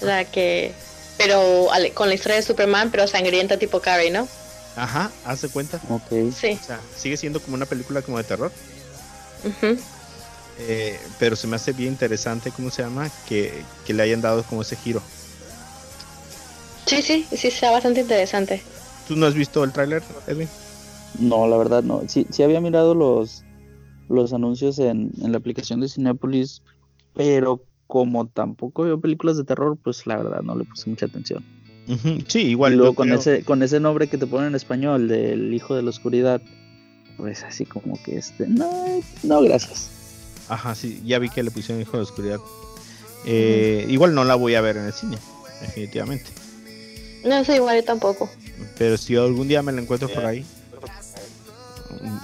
[0.01, 0.71] La que,
[1.17, 4.27] pero con la historia de Superman, pero sangrienta tipo Carrie, ¿no?
[4.75, 5.81] Ajá, hace cuenta.
[5.89, 6.31] Ok.
[6.39, 6.59] Sí.
[6.61, 8.51] O sea, sigue siendo como una película como de terror.
[10.59, 13.09] Eh, pero se me hace bien interesante, ¿cómo se llama?
[13.27, 15.01] Que, le hayan dado como ese giro.
[16.85, 18.61] Sí, sí, sí, está bastante interesante.
[19.07, 20.49] ¿Tú no has visto el tráiler, Edwin?
[21.17, 22.03] No, la verdad no.
[22.07, 23.43] Sí, sí había mirado los,
[24.09, 26.61] los anuncios en, la aplicación de Cinepolis,
[27.13, 31.43] pero como tampoco veo películas de terror, pues la verdad no le puse mucha atención.
[32.27, 32.75] Sí, igual.
[32.75, 35.89] luego con ese, con ese nombre que te ponen en español, del Hijo de la
[35.89, 36.41] Oscuridad,
[37.15, 39.89] pues así como que este, no, no, gracias.
[40.49, 42.39] Ajá, sí, ya vi que le pusieron Hijo de la Oscuridad.
[43.25, 45.17] Eh, igual no la voy a ver en el cine,
[45.61, 46.25] definitivamente.
[47.25, 48.29] No sé, igual yo tampoco.
[48.77, 50.45] Pero si algún día me la encuentro por ahí,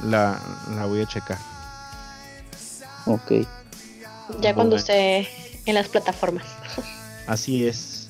[0.06, 0.42] la,
[0.76, 1.53] la voy a checar.
[3.06, 3.46] Ok.
[4.42, 5.28] Ya cuando esté
[5.66, 6.46] en las plataformas.
[7.28, 8.08] Así es.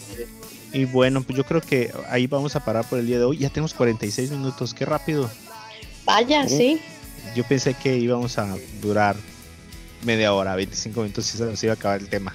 [0.72, 3.38] Y bueno, pues yo creo que ahí vamos a parar por el día de hoy.
[3.38, 5.30] Ya tenemos 46 minutos, qué rápido.
[6.06, 6.82] Vaya, sí.
[7.36, 9.16] Yo pensé que íbamos a durar
[10.04, 12.34] media hora, 25 minutos y se nos iba a acabar el tema.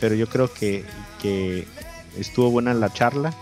[0.00, 0.84] Pero yo creo que,
[1.20, 1.66] que
[2.18, 3.34] estuvo buena la charla.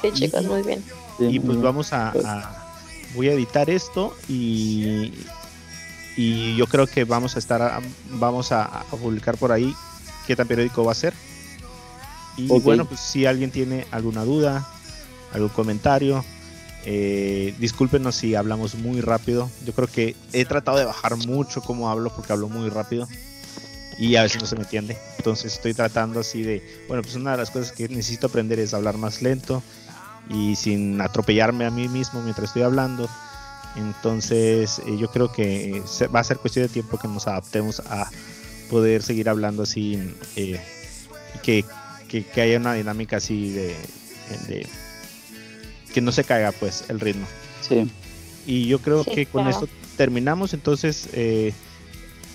[0.00, 0.82] Sí, chicos, muy bien.
[1.18, 2.12] Y pues vamos a,
[3.14, 5.12] voy a editar esto y
[6.16, 9.74] y yo creo que vamos a estar vamos a, publicar por ahí
[10.26, 11.14] qué tan periódico va a ser.
[12.36, 14.68] Y bueno pues si alguien tiene alguna duda
[15.32, 16.24] algún comentario
[16.86, 19.50] eh, discúlpenos si hablamos muy rápido.
[19.64, 23.08] Yo creo que he tratado de bajar mucho como hablo porque hablo muy rápido
[23.98, 24.98] y a veces no se me entiende.
[25.16, 28.74] Entonces estoy tratando así de bueno pues una de las cosas que necesito aprender es
[28.74, 29.62] hablar más lento
[30.28, 33.08] y sin atropellarme a mí mismo mientras estoy hablando
[33.76, 35.82] entonces eh, yo creo que
[36.14, 38.08] va a ser cuestión de tiempo que nos adaptemos a
[38.70, 39.98] poder seguir hablando así
[40.36, 40.60] eh,
[41.42, 41.64] que,
[42.08, 43.76] que, haya una dinámica así de,
[45.92, 47.26] que no se caiga pues el ritmo.
[47.60, 47.90] Sí.
[48.46, 50.54] Y yo creo que con esto terminamos.
[50.54, 51.52] Entonces eh,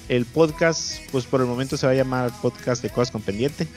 [0.08, 3.68] el podcast pues por el momento se va a llamar podcast de cosas con pendiente.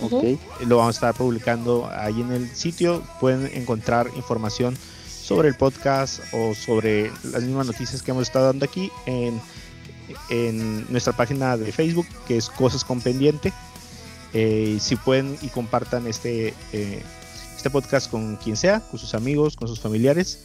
[0.00, 0.38] Okay.
[0.66, 3.02] Lo vamos a estar publicando ahí en el sitio.
[3.20, 4.76] Pueden encontrar información
[5.26, 9.40] sobre el podcast o sobre las mismas noticias que hemos estado dando aquí en,
[10.30, 13.52] en nuestra página de Facebook, que es Cosas con Pendiente.
[14.34, 17.02] Eh, si pueden y compartan este, eh,
[17.56, 20.44] este podcast con quien sea, con sus amigos, con sus familiares,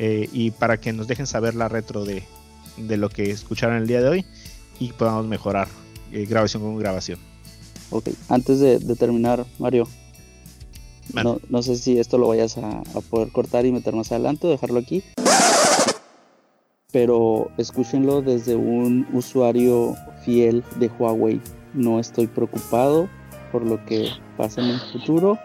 [0.00, 2.24] eh, y para que nos dejen saber la retro de,
[2.78, 4.26] de lo que escucharon el día de hoy
[4.80, 5.68] y podamos mejorar
[6.10, 7.20] grabación con grabación.
[7.90, 9.86] Ok, antes de, de terminar, Mario,
[11.14, 14.50] no, no, sé si esto lo vayas a, poder cortar y meter más adelante o
[14.50, 15.02] dejarlo aquí.
[16.92, 19.94] Pero escúchenlo desde un usuario
[20.24, 21.40] fiel de Huawei.
[21.74, 23.08] No estoy preocupado
[23.52, 25.38] por lo que pasa en el futuro.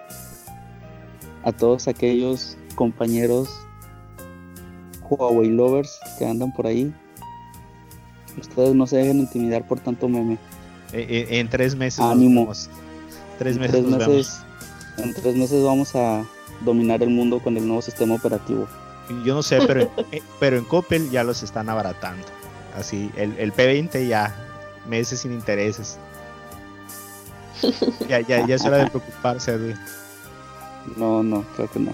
[1.44, 3.50] A todos aquellos compañeros
[5.10, 6.94] Huawei lovers que andan por ahí,
[8.40, 10.38] ustedes no se dejen intimidar por tanto meme.
[10.94, 12.00] Eh, eh, en tres meses.
[12.00, 12.70] Ánimos.
[13.38, 13.84] Tres meses.
[13.84, 14.44] Tres meses
[14.98, 16.26] en tres meses vamos a
[16.62, 18.68] dominar el mundo con el nuevo sistema operativo.
[19.26, 22.26] Yo no sé, pero, eh, pero en Coppel ya los están abaratando.
[22.76, 24.36] Así, el, el P20 ya,
[24.88, 25.98] meses sin intereses.
[28.10, 29.76] Ya, ya, ya es hora de preocuparse,
[30.98, 31.94] No, no, creo que no.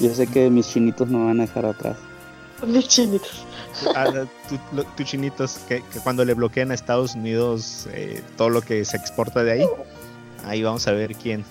[0.00, 1.96] Yo sé que mis chinitos no van a dejar atrás.
[2.66, 3.46] Mis chinitos.
[3.94, 4.26] Ah,
[4.96, 9.44] tus chinitos, que, cuando le bloqueen a Estados Unidos eh, todo lo que se exporta
[9.44, 9.66] de ahí,
[10.44, 11.44] ahí vamos a ver quién,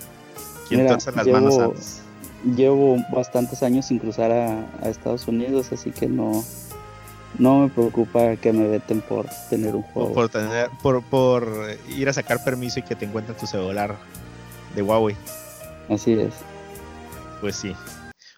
[2.44, 6.44] llevo, bastantes años sin cruzar a, Estados Unidos, así que no,
[7.38, 10.12] no me preocupa que me veten por tener un juego.
[10.12, 13.96] Por, tener, por, por ir a sacar permiso y que te encuentren tu celular
[14.74, 15.16] de Huawei.
[15.88, 16.34] Así es.
[17.40, 17.74] Pues sí.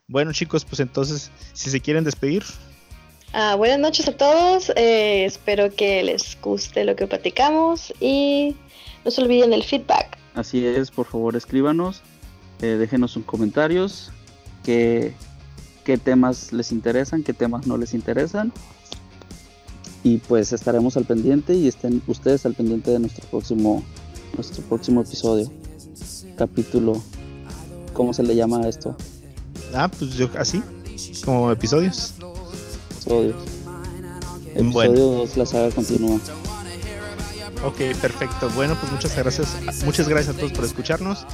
[0.09, 2.45] Bueno chicos, pues entonces, si se quieren despedir.
[3.33, 8.57] Ah, buenas noches a todos, eh, espero que les guste lo que platicamos y
[9.05, 10.17] no se olviden del feedback.
[10.35, 12.03] Así es, por favor escríbanos
[12.63, 14.11] eh, déjenos sus comentarios,
[14.65, 15.15] qué,
[15.85, 18.53] qué temas les interesan, qué temas no les interesan.
[20.03, 23.83] Y pues estaremos al pendiente y estén ustedes al pendiente de nuestro próximo,
[24.35, 25.51] nuestro próximo episodio,
[26.37, 27.03] capítulo.
[27.93, 28.97] ¿Cómo se le llama a esto?
[29.75, 30.63] Ah, pues yo así,
[31.25, 32.15] como episodios.
[32.93, 33.37] Episodios.
[34.55, 36.19] Episodio 2, la saga continúa.
[37.65, 38.49] Ok, perfecto.
[38.55, 39.85] Bueno, pues muchas gracias.
[39.85, 41.27] Muchas gracias a todos por escucharnos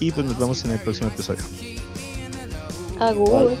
[0.00, 1.44] y pues nos vemos en el próximo episodio.
[2.98, 3.56] Agur.